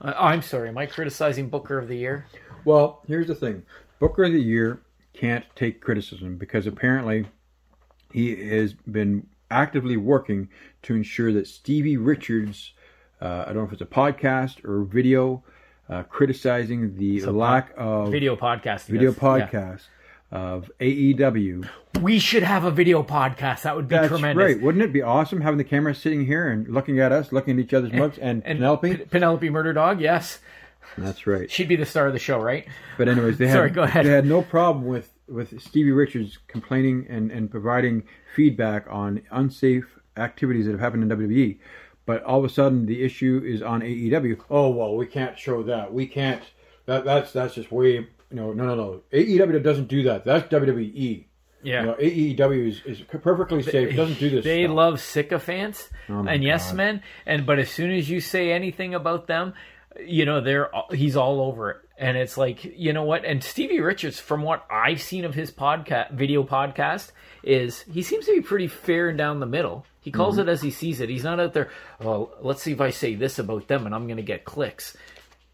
Uh, 0.00 0.14
I'm 0.16 0.40
sorry, 0.40 0.68
am 0.68 0.78
I 0.78 0.86
criticizing 0.86 1.48
Booker 1.48 1.78
of 1.78 1.88
the 1.88 1.96
Year? 1.96 2.26
Well, 2.64 3.02
here's 3.08 3.26
the 3.26 3.34
thing: 3.34 3.64
Booker 3.98 4.22
of 4.22 4.32
the 4.32 4.40
Year 4.40 4.80
can't 5.14 5.44
take 5.56 5.80
criticism 5.80 6.36
because 6.36 6.68
apparently 6.68 7.26
he 8.12 8.36
has 8.50 8.72
been 8.72 9.26
actively 9.50 9.96
working 9.96 10.48
to 10.82 10.94
ensure 10.94 11.32
that 11.32 11.48
Stevie 11.48 11.96
Richards, 11.96 12.72
uh, 13.20 13.42
I 13.42 13.46
don't 13.46 13.56
know 13.56 13.64
if 13.64 13.72
it's 13.72 13.82
a 13.82 13.86
podcast 13.86 14.64
or 14.64 14.84
video, 14.84 15.42
uh, 15.88 16.04
criticizing 16.04 16.94
the 16.94 17.22
a 17.22 17.32
lack 17.32 17.74
of 17.76 18.12
Video 18.12 18.36
podcast. 18.36 18.86
video 18.86 19.10
podcast. 19.10 19.50
Yeah. 19.50 19.97
Of 20.30 20.70
AEW. 20.80 21.68
We 22.00 22.18
should 22.18 22.42
have 22.42 22.64
a 22.64 22.70
video 22.70 23.02
podcast. 23.02 23.62
That 23.62 23.74
would 23.76 23.88
be 23.88 23.96
That's 23.96 24.08
tremendous. 24.08 24.44
right. 24.44 24.60
Wouldn't 24.60 24.84
it 24.84 24.92
be 24.92 25.02
awesome 25.02 25.40
having 25.40 25.58
the 25.58 25.64
camera 25.64 25.94
sitting 25.94 26.26
here 26.26 26.48
and 26.50 26.68
looking 26.68 27.00
at 27.00 27.12
us, 27.12 27.32
looking 27.32 27.58
at 27.58 27.64
each 27.64 27.72
other's 27.74 27.92
mugs, 27.92 28.18
and, 28.18 28.42
And 28.44 28.58
Penelope? 28.58 28.96
P- 28.96 29.04
Penelope 29.06 29.50
Murder 29.50 29.72
Dog, 29.72 30.00
yes. 30.00 30.38
That's 30.96 31.26
right. 31.26 31.50
She'd 31.50 31.68
be 31.68 31.76
the 31.76 31.86
star 31.86 32.06
of 32.06 32.12
the 32.12 32.18
show, 32.18 32.40
right? 32.40 32.66
But 32.96 33.08
anyways, 33.08 33.38
they 33.38 33.46
had 33.48 33.54
Sorry, 33.54 33.70
go 33.70 33.82
ahead. 33.82 34.04
they 34.06 34.10
had 34.10 34.26
no 34.26 34.42
problem 34.42 34.86
with 34.86 35.12
with 35.28 35.60
Stevie 35.60 35.92
Richards 35.92 36.38
complaining 36.48 37.06
and 37.08 37.30
and 37.30 37.50
providing 37.50 38.04
feedback 38.34 38.86
on 38.88 39.20
unsafe 39.30 39.84
activities 40.16 40.64
that 40.66 40.72
have 40.72 40.80
happened 40.80 41.02
in 41.10 41.18
WWE. 41.18 41.58
But 42.06 42.22
all 42.24 42.38
of 42.38 42.44
a 42.44 42.48
sudden, 42.48 42.86
the 42.86 43.02
issue 43.02 43.42
is 43.44 43.60
on 43.60 43.82
AEW. 43.82 44.40
Oh 44.50 44.70
well, 44.70 44.96
we 44.96 45.06
can't 45.06 45.38
show 45.38 45.62
that. 45.64 45.92
We 45.92 46.06
can't. 46.06 46.42
That 46.86 47.04
that's 47.04 47.32
that's 47.34 47.54
just 47.54 47.70
way. 47.70 48.06
You 48.30 48.36
know, 48.36 48.52
no, 48.52 48.64
no, 48.66 48.74
no. 48.74 49.02
AEW 49.12 49.62
doesn't 49.62 49.88
do 49.88 50.02
that. 50.04 50.24
That's 50.24 50.48
WWE. 50.52 51.24
Yeah. 51.62 51.80
You 51.80 51.86
know, 51.86 51.94
AEW 51.94 52.68
is, 52.68 52.82
is 52.84 53.00
perfectly 53.00 53.62
safe. 53.62 53.90
It 53.90 53.96
doesn't 53.96 54.18
do 54.20 54.30
this. 54.30 54.44
They 54.44 54.64
stuff. 54.64 54.76
love 54.76 55.00
sycophants 55.00 55.88
Oh 56.08 56.24
and 56.26 56.44
yes 56.44 56.68
God. 56.68 56.76
men, 56.76 57.02
and 57.26 57.46
but 57.46 57.58
as 57.58 57.70
soon 57.70 57.90
as 57.90 58.08
you 58.08 58.20
say 58.20 58.52
anything 58.52 58.94
about 58.94 59.26
them, 59.26 59.54
you 60.00 60.24
know 60.24 60.40
they're 60.40 60.70
he's 60.92 61.16
all 61.16 61.40
over 61.40 61.70
it, 61.70 61.76
and 61.98 62.16
it's 62.16 62.36
like 62.38 62.62
you 62.64 62.92
know 62.92 63.02
what? 63.02 63.24
And 63.24 63.42
Stevie 63.42 63.80
Richards, 63.80 64.20
from 64.20 64.42
what 64.42 64.64
I've 64.70 65.02
seen 65.02 65.24
of 65.24 65.34
his 65.34 65.50
podcast, 65.50 66.12
video 66.12 66.44
podcast, 66.44 67.10
is 67.42 67.80
he 67.92 68.02
seems 68.02 68.26
to 68.26 68.34
be 68.34 68.40
pretty 68.40 68.68
fair 68.68 69.08
and 69.08 69.18
down 69.18 69.40
the 69.40 69.46
middle. 69.46 69.84
He 70.00 70.12
calls 70.12 70.36
Mm-hmm. 70.38 70.48
it 70.48 70.52
as 70.52 70.62
he 70.62 70.70
sees 70.70 71.00
it. 71.00 71.08
He's 71.08 71.24
not 71.24 71.40
out 71.40 71.54
there. 71.54 71.70
Well, 72.00 72.32
let's 72.40 72.62
see 72.62 72.72
if 72.72 72.80
I 72.80 72.90
say 72.90 73.16
this 73.16 73.38
about 73.40 73.66
them, 73.66 73.84
and 73.84 73.94
I'm 73.94 74.06
going 74.06 74.16
to 74.18 74.22
get 74.22 74.44
clicks. 74.44 74.96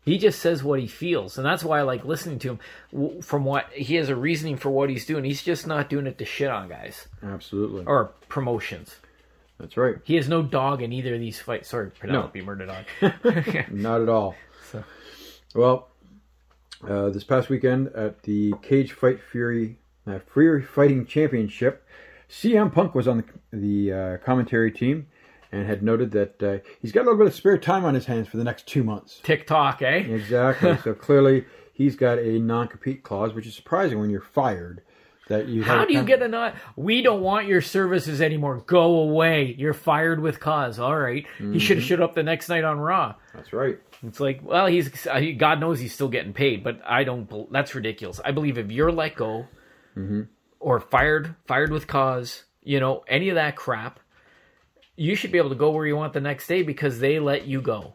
He 0.05 0.19
just 0.19 0.41
says 0.41 0.63
what 0.63 0.81
he 0.81 0.87
feels, 0.87 1.39
and 1.39 1.47
that's 1.47 1.65
why 1.65 1.79
I 1.79 1.83
like 1.83 2.05
listening 2.05 2.39
to 2.41 2.59
him. 2.93 3.21
From 3.23 3.45
what 3.45 3.71
he 3.73 3.95
has 3.95 4.11
a 4.11 4.17
reasoning 4.17 4.57
for 4.59 4.69
what 4.71 4.91
he's 4.91 5.07
doing, 5.07 5.25
he's 5.25 5.43
just 5.43 5.67
not 5.67 5.89
doing 5.89 6.07
it 6.07 6.19
to 6.19 6.25
shit 6.27 6.51
on 6.51 6.69
guys 6.69 7.09
Absolutely. 7.23 7.85
or 7.87 8.13
promotions. 8.29 8.97
That's 9.59 9.77
right. 9.79 9.97
He 10.05 10.17
has 10.17 10.29
no 10.29 10.43
dog 10.43 10.83
in 10.83 10.93
either 10.93 11.15
of 11.15 11.21
these 11.21 11.41
fights. 11.41 11.69
Sorry, 11.71 11.91
Penelope 11.91 12.41
Murder 12.43 12.67
Dog. 12.67 12.85
Not 13.71 14.03
at 14.03 14.09
all. 14.09 14.35
So- 14.71 14.85
Well, 15.55 15.89
uh, 16.87 17.09
this 17.11 17.25
past 17.25 17.49
weekend 17.49 17.89
at 17.95 18.23
the 18.25 18.53
Cage 18.63 18.93
Fight 18.93 19.21
Fury 19.23 19.79
uh, 20.07 20.19
Fury 20.35 20.61
Fighting 20.63 21.07
Championship, 21.07 21.87
CM 22.29 22.71
Punk 22.71 22.95
was 22.95 23.09
on 23.09 23.25
the, 23.53 23.57
the 23.57 23.93
uh, 23.93 24.17
commentary 24.19 24.71
team 24.71 25.07
and 25.55 25.67
had 25.67 25.83
noted 25.83 26.11
that 26.11 26.43
uh, 26.43 26.59
he's 26.81 26.91
got 26.91 27.03
a 27.03 27.05
little 27.05 27.19
bit 27.19 27.29
of 27.29 27.35
spare 27.35 27.57
time 27.57 27.85
on 27.85 27.95
his 27.95 28.07
hands 28.07 28.27
for 28.27 28.37
the 28.37 28.45
next 28.45 28.67
two 28.67 28.83
months. 28.83 29.21
TikTok, 29.23 29.83
eh? 29.83 29.99
Exactly. 29.99 30.77
so 30.85 30.95
clearly, 30.95 31.45
he's 31.73 31.95
got 31.95 32.19
a 32.19 32.39
non-compete 32.39 33.05
clause, 33.05 33.33
which 33.33 33.47
is 33.47 33.55
surprising 33.55 34.01
when 34.01 34.11
you're 34.11 34.21
fired. 34.21 34.83
That 35.29 35.49
you 35.49 35.63
How 35.63 35.87
do 35.87 35.95
you 35.95 36.03
get 36.03 36.21
a 36.21 36.29
not? 36.29 36.55
We 36.77 37.01
don't 37.01 37.23
want 37.23 37.47
your 37.47 37.63
services 37.63 38.21
anymore. 38.21 38.63
Go 38.67 38.99
away. 38.99 39.55
You're 39.57 39.73
fired 39.73 40.21
with 40.21 40.39
cause. 40.39 40.79
All 40.79 40.95
right. 40.99 41.25
He 41.39 41.59
should 41.59 41.79
have 41.79 41.87
showed 41.87 42.03
up 42.03 42.15
the 42.15 42.23
next 42.23 42.51
night 42.51 42.63
on 42.63 42.79
Raw. 42.79 43.15
That's 43.33 43.55
right. 43.55 43.79
It's 44.07 44.21
like, 44.21 44.41
well, 44.43 44.67
he's 44.67 45.07
uh, 45.07 45.23
God 45.39 45.61
knows 45.61 45.81
he's 45.81 45.95
still 45.95 46.09
getting 46.09 46.35
paid, 46.35 46.63
but 46.63 46.83
I 46.87 47.05
don't. 47.05 47.51
That's 47.51 47.75
ridiculous. 47.75 48.21
I 48.23 48.33
believe 48.33 48.59
if 48.59 48.71
you're 48.71 48.93
let 48.93 49.17
go 49.17 49.47
or 50.61 50.79
fired, 50.79 51.35
fired 51.47 51.71
with 51.73 51.87
cause, 51.87 52.45
you 52.63 52.81
know, 52.81 53.03
any 53.09 53.31
of 53.31 53.37
that 53.37 53.57
crap, 53.57 54.01
you 54.97 55.15
should 55.15 55.33
be 55.33 55.39
able 55.39 55.51
to 55.51 55.55
go 55.57 55.71
where 55.71 55.87
you 55.87 55.97
want 55.97 56.13
the 56.13 56.21
next 56.21 56.47
day 56.47 56.63
because 56.63 56.99
they 56.99 57.19
let 57.19 57.47
you 57.47 57.61
go. 57.61 57.95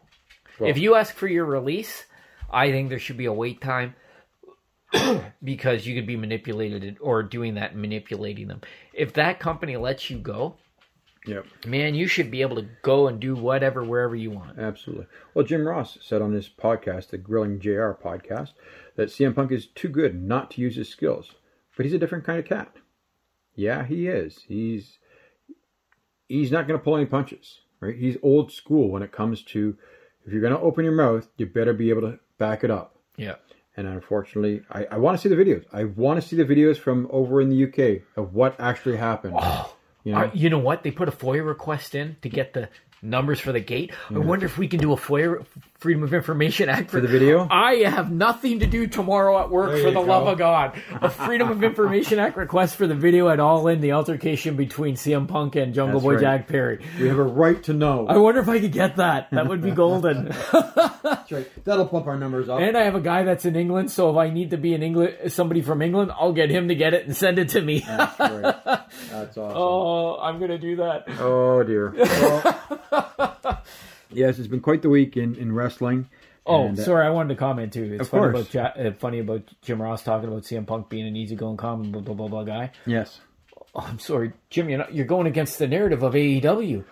Well- 0.58 0.70
if 0.70 0.78
you 0.78 0.94
ask 0.94 1.14
for 1.14 1.28
your 1.28 1.44
release, 1.46 2.04
I 2.50 2.70
think 2.70 2.88
there 2.88 2.98
should 2.98 3.16
be 3.16 3.26
a 3.26 3.32
wait 3.32 3.60
time 3.60 3.94
because 5.42 5.86
you 5.86 5.94
could 5.94 6.06
be 6.06 6.16
manipulated 6.16 6.98
or 7.00 7.22
doing 7.22 7.54
that 7.54 7.72
and 7.72 7.80
manipulating 7.80 8.48
them. 8.48 8.60
If 8.92 9.14
that 9.14 9.38
company 9.40 9.76
lets 9.76 10.10
you 10.10 10.18
go, 10.18 10.56
Yep. 11.26 11.46
man, 11.66 11.94
you 11.94 12.06
should 12.08 12.30
be 12.30 12.40
able 12.42 12.56
to 12.56 12.68
go 12.82 13.06
and 13.06 13.20
do 13.20 13.34
whatever 13.34 13.84
wherever 13.84 14.16
you 14.16 14.30
want. 14.30 14.58
Absolutely. 14.58 15.06
Well, 15.34 15.44
Jim 15.44 15.66
Ross 15.66 15.98
said 16.00 16.22
on 16.22 16.32
his 16.32 16.48
podcast, 16.48 17.08
the 17.10 17.18
Grilling 17.18 17.60
JR 17.60 17.92
podcast, 17.92 18.52
that 18.96 19.10
CM 19.10 19.34
Punk 19.34 19.52
is 19.52 19.66
too 19.66 19.88
good 19.88 20.20
not 20.20 20.50
to 20.52 20.60
use 20.62 20.76
his 20.76 20.88
skills, 20.88 21.30
but 21.76 21.84
he's 21.86 21.94
a 21.94 21.98
different 21.98 22.24
kind 22.24 22.38
of 22.38 22.46
cat. 22.46 22.74
Yeah, 23.54 23.84
he 23.84 24.08
is. 24.08 24.44
He's 24.48 24.98
he's 26.30 26.52
not 26.52 26.66
going 26.66 26.78
to 26.78 26.82
pull 26.82 26.96
any 26.96 27.06
punches, 27.06 27.60
right? 27.80 27.96
He's 27.96 28.16
old 28.22 28.52
school 28.52 28.88
when 28.88 29.02
it 29.02 29.12
comes 29.12 29.42
to 29.44 29.76
if 30.24 30.32
you're 30.32 30.40
going 30.40 30.54
to 30.54 30.60
open 30.60 30.84
your 30.84 30.94
mouth, 30.94 31.28
you 31.36 31.46
better 31.46 31.72
be 31.72 31.90
able 31.90 32.02
to 32.02 32.18
back 32.38 32.62
it 32.62 32.70
up. 32.70 32.96
Yeah. 33.16 33.34
And 33.76 33.86
unfortunately, 33.86 34.62
I, 34.70 34.86
I 34.92 34.98
want 34.98 35.18
to 35.18 35.22
see 35.22 35.34
the 35.34 35.42
videos. 35.42 35.64
I 35.72 35.84
want 35.84 36.20
to 36.20 36.26
see 36.26 36.36
the 36.36 36.44
videos 36.44 36.76
from 36.76 37.08
over 37.10 37.40
in 37.40 37.48
the 37.48 37.64
UK 37.64 38.02
of 38.16 38.34
what 38.34 38.58
actually 38.60 38.96
happened. 38.96 39.34
Oh. 39.38 39.74
you 40.04 40.12
know, 40.12 40.18
Are- 40.18 40.30
you 40.34 40.50
know 40.50 40.58
what? 40.58 40.82
They 40.82 40.90
put 40.90 41.08
a 41.08 41.12
FOIA 41.12 41.46
request 41.46 41.94
in 41.94 42.16
to 42.22 42.28
get 42.28 42.52
the 42.52 42.68
numbers 43.02 43.40
for 43.40 43.52
the 43.52 43.60
gate. 43.60 43.92
I 44.10 44.14
mm. 44.14 44.24
wonder 44.24 44.46
if 44.46 44.58
we 44.58 44.68
can 44.68 44.80
do 44.80 44.92
a 44.92 44.96
FOIA 44.96 45.44
Freedom 45.80 46.02
of 46.02 46.12
Information 46.12 46.68
Act 46.68 46.90
for 46.90 47.00
the 47.00 47.08
video. 47.08 47.48
I 47.50 47.76
have 47.76 48.12
nothing 48.12 48.60
to 48.60 48.66
do 48.66 48.86
tomorrow 48.86 49.40
at 49.40 49.48
work 49.50 49.72
There 49.72 49.84
for 49.84 49.90
the 49.90 49.94
go. 49.94 50.02
love 50.02 50.26
of 50.28 50.36
God. 50.36 50.78
A 51.00 51.08
Freedom 51.08 51.48
of 51.50 51.64
Information 51.64 52.18
Act 52.18 52.36
request 52.36 52.76
for 52.76 52.86
the 52.86 52.94
video 52.94 53.30
at 53.30 53.40
All 53.40 53.66
In, 53.66 53.80
the 53.80 53.92
altercation 53.92 54.56
between 54.56 54.96
CM 54.96 55.26
Punk 55.26 55.56
and 55.56 55.72
Jungle 55.72 56.00
That's 56.00 56.04
Boy 56.04 56.12
right. 56.16 56.20
Jack 56.20 56.48
Perry. 56.48 56.84
We 57.00 57.08
have 57.08 57.18
a 57.18 57.22
right 57.22 57.62
to 57.62 57.72
know. 57.72 58.06
I 58.06 58.18
wonder 58.18 58.42
if 58.42 58.48
I 58.50 58.60
could 58.60 58.72
get 58.72 58.96
that. 58.96 59.30
That 59.30 59.48
would 59.48 59.62
be 59.62 59.70
golden. 59.70 60.26
That's 60.52 61.32
right. 61.32 61.64
That'll 61.64 61.86
pump 61.88 62.06
our 62.08 62.18
numbers 62.18 62.50
up. 62.50 62.60
and 62.60 62.76
I 62.76 62.82
have 62.82 62.94
a 62.94 63.00
guy 63.00 63.22
that's 63.22 63.46
in 63.46 63.56
England, 63.56 63.90
so 63.90 64.10
if 64.10 64.16
I 64.16 64.28
need 64.28 64.50
to 64.50 64.58
be 64.58 64.74
in 64.74 64.82
England, 64.82 65.32
somebody 65.32 65.62
from 65.62 65.80
England, 65.80 66.12
I'll 66.12 66.34
get 66.34 66.50
him 66.50 66.68
to 66.68 66.74
get 66.74 66.92
it 66.92 67.06
and 67.06 67.16
send 67.16 67.38
it 67.38 67.48
to 67.50 67.60
me. 67.62 67.80
That's 67.86 68.20
right. 68.20 68.42
That's 69.10 69.38
awesome. 69.38 69.56
oh, 69.56 70.18
I'm 70.20 70.38
gonna 70.38 70.58
do 70.58 70.76
that. 70.76 71.06
Oh 71.18 71.62
dear. 71.62 71.94
Well, 72.90 73.62
yes, 74.10 74.38
it's 74.38 74.48
been 74.48 74.60
quite 74.60 74.82
the 74.82 74.88
week 74.90 75.16
in, 75.16 75.34
in 75.36 75.52
wrestling. 75.54 76.08
Oh, 76.46 76.66
And, 76.66 76.78
uh, 76.78 76.82
sorry, 76.84 77.06
I 77.06 77.10
wanted 77.10 77.34
to 77.34 77.38
comment 77.38 77.72
too. 77.72 77.92
It's 77.94 78.02
Of 78.02 78.08
funny 78.08 78.32
course. 78.32 78.54
about 78.54 78.76
Ja- 78.76 78.82
uh, 78.88 78.92
funny 78.94 79.18
about 79.20 79.42
Jim 79.62 79.80
Ross 79.80 80.02
talking 80.02 80.28
about 80.28 80.42
CM 80.44 80.66
Punk 80.66 80.88
being 80.88 81.06
an 81.06 81.14
easygoing, 81.16 81.56
calm, 81.58 81.90
blah 81.92 82.00
blah 82.00 82.14
blah 82.14 82.28
blah 82.28 82.44
guy. 82.44 82.70
Yes. 82.86 83.20
Oh, 83.74 83.84
I'm 83.86 83.98
sorry, 83.98 84.32
Jim. 84.48 84.68
You're 84.68 84.78
not, 84.78 84.94
you're 84.94 85.06
going 85.06 85.26
against 85.26 85.58
the 85.58 85.68
narrative 85.68 86.02
of 86.02 86.14
AEW. 86.14 86.84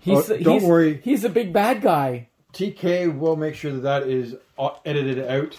He's 0.00 0.30
Oh, 0.30 0.36
don't 0.38 0.60
he's, 0.60 0.64
worry. 0.64 1.00
He's 1.02 1.24
a 1.24 1.28
big 1.30 1.52
bad 1.52 1.80
guy. 1.80 2.28
TK 2.52 3.16
will 3.18 3.36
make 3.36 3.54
sure 3.54 3.72
that 3.72 3.82
that 3.82 4.02
is 4.08 4.34
uh, 4.58 4.70
edited 4.84 5.20
out 5.26 5.56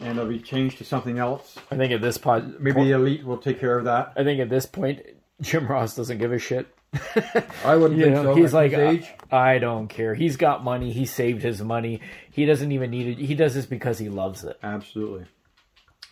and 0.00 0.18
it'll 0.18 0.28
be 0.30 0.38
changed 0.38 0.78
to 0.78 0.84
something 0.84 1.18
else. 1.18 1.56
I 1.70 1.76
think 1.76 1.92
at 1.92 2.00
this 2.00 2.18
point, 2.18 2.60
Maybe 2.60 2.84
the 2.84 2.90
elite 2.92 3.24
will 3.24 3.38
take 3.38 3.58
care 3.60 3.78
of 3.78 3.84
that. 3.84 4.12
I 4.16 4.24
think 4.24 4.40
at 4.40 4.48
this 4.50 4.66
point, 4.66 5.00
Jim 5.40 5.66
Ross 5.66 5.94
doesn't 5.96 6.18
give 6.18 6.32
a 6.32 6.38
shit. 6.38 6.66
I 7.64 7.76
wouldn't 7.76 7.98
You 7.98 8.06
think 8.06 8.16
know, 8.16 8.22
so. 8.24 8.34
he's 8.34 8.52
like, 8.52 8.72
his 8.72 8.80
age. 8.80 9.10
I 9.30 9.58
don't 9.58 9.88
care. 9.88 10.14
He's 10.14 10.36
got 10.36 10.64
money. 10.64 10.92
He 10.92 11.06
saved 11.06 11.42
his 11.42 11.62
money. 11.62 12.00
He 12.32 12.44
doesn't 12.46 12.72
even 12.72 12.90
need 12.90 13.18
it. 13.18 13.24
He 13.24 13.34
does 13.34 13.54
this 13.54 13.66
because 13.66 13.98
he 13.98 14.08
loves 14.08 14.42
it. 14.44 14.58
Absolutely. 14.62 15.26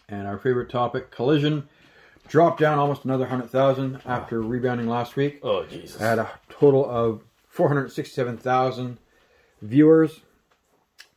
And 0.09 0.27
our 0.27 0.39
favorite 0.39 0.71
topic, 0.71 1.11
collision, 1.11 1.69
dropped 2.29 2.61
down 2.61 2.79
almost 2.79 3.05
another 3.05 3.27
hundred 3.27 3.51
thousand 3.51 4.01
after 4.07 4.41
rebounding 4.41 4.87
last 4.87 5.17
week. 5.17 5.41
Oh 5.43 5.65
Jesus! 5.67 6.01
had 6.01 6.19
a 6.19 6.31
total 6.49 6.89
of 6.89 7.23
467,000 7.49 8.99
viewers. 9.63 10.21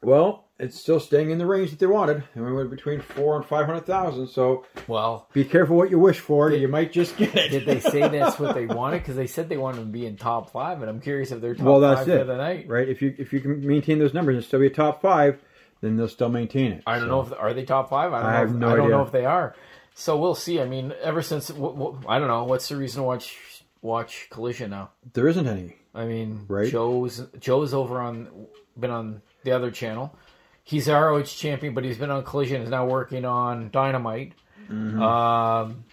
Well, 0.02 0.46
it's 0.62 0.80
still 0.80 1.00
staying 1.00 1.32
in 1.32 1.38
the 1.38 1.46
range 1.46 1.72
that 1.72 1.80
they 1.80 1.88
wanted. 1.88 2.24
And 2.36 2.46
we 2.46 2.54
went 2.54 2.70
between 2.70 3.02
four 3.02 3.36
and 3.36 3.46
500,000. 3.46 4.28
So 4.28 4.66
well, 4.88 5.28
be 5.34 5.44
careful 5.44 5.76
what 5.76 5.90
you 5.92 6.00
wish 6.00 6.20
for. 6.20 6.52
You 6.52 6.68
might 6.68 6.92
just 6.92 7.18
get 7.18 7.36
it. 7.36 7.50
did 7.50 7.66
they 7.66 7.80
say 7.80 8.02
that's 8.08 8.40
what 8.40 8.56
they 8.56 8.66
wanted? 8.68 9.00
Because 9.00 9.16
they 9.16 9.28
said 9.28 9.50
they 9.50 9.58
wanted 9.58 9.80
to 9.80 9.86
be 9.86 10.06
in 10.06 10.16
top 10.18 10.52
five, 10.52 10.82
and 10.82 10.90
I'm 10.90 11.02
curious 11.02 11.32
if 11.32 11.42
they're 11.42 11.56
top 11.56 11.66
well, 11.66 11.80
that's 11.80 12.02
five 12.02 12.10
it. 12.10 12.20
for 12.20 12.26
the 12.26 12.38
night. 12.38 12.68
Right? 12.70 12.88
If 12.88 13.02
you 13.02 13.14
if 13.18 13.34
you 13.34 13.42
can 13.42 13.66
maintain 13.66 14.00
those 14.00 14.14
numbers 14.14 14.36
and 14.36 14.46
still 14.46 14.60
be 14.60 14.68
a 14.68 14.70
top 14.70 15.02
five, 15.02 15.40
then 15.82 15.98
they'll 15.98 16.08
still 16.08 16.30
maintain 16.30 16.72
it. 16.74 16.84
I 16.86 16.94
don't 17.00 17.06
So, 17.06 17.08
know 17.10 17.22
if 17.22 17.34
are 17.34 17.54
they 17.54 17.66
top 17.66 17.90
five. 17.90 18.14
I 18.14 18.20
don't 18.22 18.30
I 18.30 18.32
know. 18.34 18.38
have 18.40 18.50
if, 18.50 18.56
no 18.56 18.68
I 18.68 18.76
don't 18.76 18.86
idea. 18.86 18.96
know 18.98 19.04
if 19.04 19.12
they 19.12 19.26
are. 19.26 19.56
So 19.96 20.18
we'll 20.18 20.36
see. 20.36 20.62
I 20.62 20.66
mean, 20.66 20.94
ever 21.02 21.22
since 21.22 21.48
w- 21.50 21.74
w- 21.74 22.00
I 22.08 22.18
don't 22.20 22.28
know 22.30 22.44
what's 22.46 22.70
the 22.70 22.78
reason 22.78 23.02
to 23.02 23.04
watch 23.04 23.36
watch 23.82 24.28
Collision 24.30 24.70
now. 24.70 24.92
There 25.14 25.28
isn't 25.28 25.48
any. 25.48 25.76
I 25.96 26.06
mean, 26.06 26.46
Right. 26.48 26.72
Joe's 26.72 27.26
Joe's 27.40 27.74
over 27.74 28.00
on 28.00 28.48
been 28.80 28.92
on 28.92 29.22
the 29.44 29.52
other 29.52 29.70
channel. 29.72 30.16
He's 30.64 30.88
ROH 30.88 31.24
champion, 31.24 31.74
but 31.74 31.84
he's 31.84 31.98
been 31.98 32.12
on 32.12 32.24
Collision. 32.24 32.62
Is 32.62 32.70
now 32.70 32.86
working 32.86 33.26
on 33.26 33.70
Dynamite. 33.72 34.34
Mm-hmm. 34.70 35.02
Um, 35.02 35.84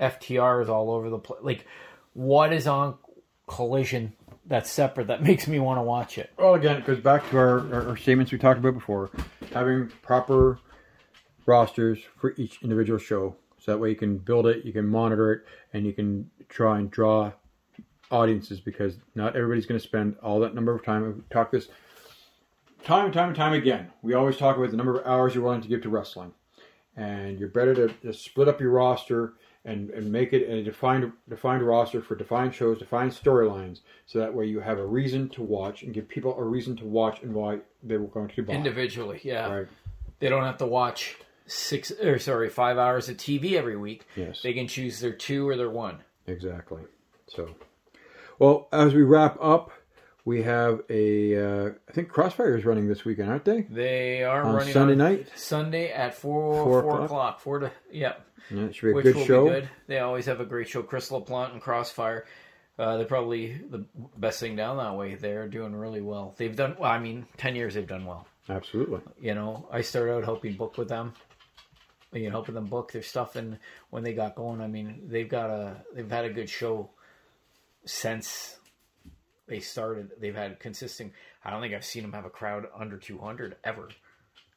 FTR 0.00 0.62
is 0.62 0.68
all 0.68 0.90
over 0.90 1.10
the 1.10 1.18
place. 1.18 1.40
Like, 1.42 1.66
what 2.12 2.52
is 2.52 2.66
on 2.66 2.96
Collision 3.46 4.12
that's 4.44 4.70
separate 4.70 5.08
that 5.08 5.22
makes 5.24 5.46
me 5.46 5.58
want 5.58 5.78
to 5.78 5.82
watch 5.82 6.18
it? 6.18 6.32
Well, 6.38 6.54
again, 6.54 6.76
it 6.76 6.84
goes 6.84 7.00
back 7.00 7.28
to 7.30 7.38
our, 7.38 7.74
our, 7.74 7.88
our 7.90 7.96
statements 7.96 8.32
we 8.32 8.38
talked 8.38 8.58
about 8.58 8.74
before. 8.74 9.10
Having 9.52 9.88
proper 10.02 10.58
rosters 11.46 12.00
for 12.16 12.34
each 12.36 12.62
individual 12.62 12.98
show. 12.98 13.36
So 13.58 13.72
that 13.72 13.78
way 13.78 13.90
you 13.90 13.96
can 13.96 14.18
build 14.18 14.46
it, 14.46 14.64
you 14.64 14.72
can 14.72 14.86
monitor 14.86 15.32
it, 15.32 15.44
and 15.72 15.86
you 15.86 15.92
can 15.92 16.30
try 16.48 16.78
and 16.78 16.90
draw 16.90 17.32
audiences 18.10 18.60
because 18.60 18.96
not 19.14 19.34
everybody's 19.34 19.66
going 19.66 19.80
to 19.80 19.86
spend 19.86 20.16
all 20.22 20.40
that 20.40 20.54
number 20.54 20.74
of 20.74 20.84
time. 20.84 21.02
We've 21.02 21.28
talked 21.30 21.52
this 21.52 21.68
time 22.86 23.06
and 23.06 23.14
time 23.14 23.28
and 23.28 23.36
time 23.36 23.52
again. 23.52 23.90
We 24.00 24.14
always 24.14 24.36
talk 24.36 24.56
about 24.56 24.70
the 24.70 24.76
number 24.76 24.98
of 24.98 25.06
hours 25.06 25.34
you're 25.34 25.44
willing 25.44 25.60
to 25.60 25.68
give 25.68 25.82
to 25.82 25.88
wrestling. 25.88 26.32
And 26.96 27.38
you're 27.38 27.48
better 27.48 27.74
to 27.74 27.92
just 28.02 28.24
split 28.24 28.48
up 28.48 28.60
your 28.60 28.70
roster 28.70 29.34
and, 29.64 29.90
and 29.90 30.10
make 30.10 30.32
it 30.32 30.48
a 30.48 30.62
defined 30.62 31.12
defined 31.28 31.62
roster 31.62 32.00
for 32.00 32.14
defined 32.14 32.54
shows, 32.54 32.78
defined 32.78 33.10
storylines, 33.10 33.80
so 34.06 34.20
that 34.20 34.32
way 34.32 34.46
you 34.46 34.60
have 34.60 34.78
a 34.78 34.86
reason 34.86 35.28
to 35.30 35.42
watch 35.42 35.82
and 35.82 35.92
give 35.92 36.08
people 36.08 36.38
a 36.38 36.42
reason 36.42 36.76
to 36.76 36.84
watch 36.86 37.20
and 37.22 37.34
why 37.34 37.58
they 37.82 37.96
were 37.96 38.06
going 38.06 38.28
to 38.28 38.42
buy. 38.42 38.54
Individually, 38.54 39.20
yeah. 39.24 39.52
Right. 39.52 39.66
They 40.20 40.28
don't 40.28 40.44
have 40.44 40.58
to 40.58 40.66
watch 40.66 41.16
six 41.46 41.90
or 41.90 42.18
sorry 42.18 42.48
five 42.48 42.78
hours 42.78 43.08
of 43.08 43.16
TV 43.16 43.54
every 43.54 43.76
week. 43.76 44.06
Yes. 44.14 44.40
They 44.42 44.54
can 44.54 44.68
choose 44.68 45.00
their 45.00 45.12
two 45.12 45.46
or 45.46 45.56
their 45.56 45.70
one. 45.70 45.98
Exactly. 46.28 46.82
So, 47.28 47.56
well, 48.38 48.68
as 48.72 48.94
we 48.94 49.02
wrap 49.02 49.36
up, 49.40 49.72
we 50.26 50.42
have 50.42 50.82
a. 50.90 51.36
Uh, 51.36 51.70
I 51.88 51.92
think 51.92 52.10
Crossfire 52.10 52.56
is 52.58 52.66
running 52.66 52.86
this 52.88 53.04
weekend, 53.06 53.30
aren't 53.30 53.44
they? 53.46 53.62
They 53.62 54.22
are 54.24 54.42
On 54.42 54.54
running 54.56 54.74
Sunday 54.74 54.94
night. 54.96 55.28
Sunday 55.36 55.90
at 55.90 56.14
four 56.14 56.62
Four 56.64 56.82
four, 56.82 57.00
o'clock? 57.04 57.40
Four 57.40 57.58
to 57.60 57.72
yeah, 57.90 58.14
Yeah, 58.50 58.64
it 58.64 58.74
should 58.74 58.86
be 58.88 58.90
a 58.90 58.94
which 58.96 59.04
good 59.04 59.16
will 59.16 59.24
show. 59.24 59.44
be 59.44 59.50
good. 59.52 59.68
They 59.86 60.00
always 60.00 60.26
have 60.26 60.40
a 60.40 60.44
great 60.44 60.68
show. 60.68 60.82
Crystal 60.82 61.22
Plant 61.22 61.54
and 61.54 61.62
Crossfire. 61.62 62.26
Uh, 62.78 62.98
they're 62.98 63.06
probably 63.06 63.58
the 63.70 63.86
best 64.18 64.38
thing 64.38 64.54
down 64.54 64.76
that 64.76 64.94
way. 64.96 65.14
They're 65.14 65.48
doing 65.48 65.74
really 65.74 66.02
well. 66.02 66.34
They've 66.36 66.54
done. 66.54 66.76
Well, 66.78 66.90
I 66.90 66.98
mean, 66.98 67.26
ten 67.38 67.56
years 67.56 67.72
they've 67.72 67.86
done 67.86 68.04
well. 68.04 68.26
Absolutely. 68.50 69.00
You 69.18 69.34
know, 69.34 69.66
I 69.72 69.80
started 69.80 70.12
out 70.14 70.24
helping 70.24 70.52
book 70.54 70.76
with 70.76 70.88
them. 70.88 71.14
You 72.12 72.24
know, 72.24 72.30
helping 72.32 72.54
them 72.54 72.66
book 72.66 72.92
their 72.92 73.02
stuff, 73.02 73.34
and 73.36 73.58
when 73.90 74.02
they 74.02 74.12
got 74.12 74.34
going, 74.36 74.60
I 74.60 74.66
mean, 74.66 75.02
they've 75.08 75.28
got 75.28 75.50
a 75.50 75.76
they've 75.94 76.10
had 76.10 76.24
a 76.24 76.30
good 76.30 76.48
show 76.50 76.90
since 77.84 78.56
they 79.46 79.60
started. 79.60 80.10
They've 80.20 80.34
had 80.34 80.58
consistent. 80.60 81.12
I 81.44 81.50
don't 81.50 81.60
think 81.60 81.74
I've 81.74 81.84
seen 81.84 82.02
them 82.02 82.12
have 82.12 82.24
a 82.24 82.30
crowd 82.30 82.66
under 82.78 82.96
two 82.98 83.18
hundred 83.18 83.56
ever. 83.64 83.88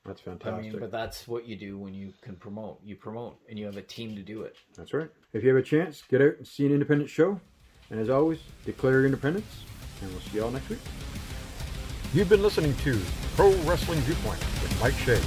That's 0.05 0.21
fantastic 0.21 0.47
I 0.47 0.51
fantastic. 0.51 0.71
mean, 0.73 0.79
but 0.81 0.91
that's 0.91 1.27
what 1.27 1.45
you 1.45 1.55
do 1.55 1.77
when 1.77 1.93
you 1.93 2.13
can 2.21 2.35
promote. 2.35 2.79
You 2.83 2.95
promote, 2.95 3.37
and 3.49 3.59
you 3.59 3.65
have 3.65 3.77
a 3.77 3.81
team 3.81 4.15
to 4.15 4.21
do 4.21 4.41
it. 4.43 4.55
That's 4.75 4.93
right. 4.93 5.09
If 5.33 5.43
you 5.43 5.49
have 5.49 5.57
a 5.57 5.61
chance, 5.61 6.03
get 6.09 6.21
out 6.21 6.37
and 6.37 6.47
see 6.47 6.65
an 6.65 6.71
independent 6.71 7.09
show. 7.09 7.39
And 7.91 7.99
as 7.99 8.09
always, 8.09 8.39
declare 8.65 8.93
your 8.93 9.05
independence. 9.05 9.63
And 10.01 10.11
we'll 10.11 10.21
see 10.21 10.37
you 10.37 10.43
all 10.45 10.51
next 10.51 10.69
week. 10.69 10.79
You've 12.13 12.29
been 12.29 12.41
listening 12.41 12.73
to 12.77 12.99
Pro 13.35 13.51
Wrestling 13.63 13.99
Viewpoint 14.01 14.39
with 14.39 14.79
Mike 14.81 14.93
Shea. 14.95 15.19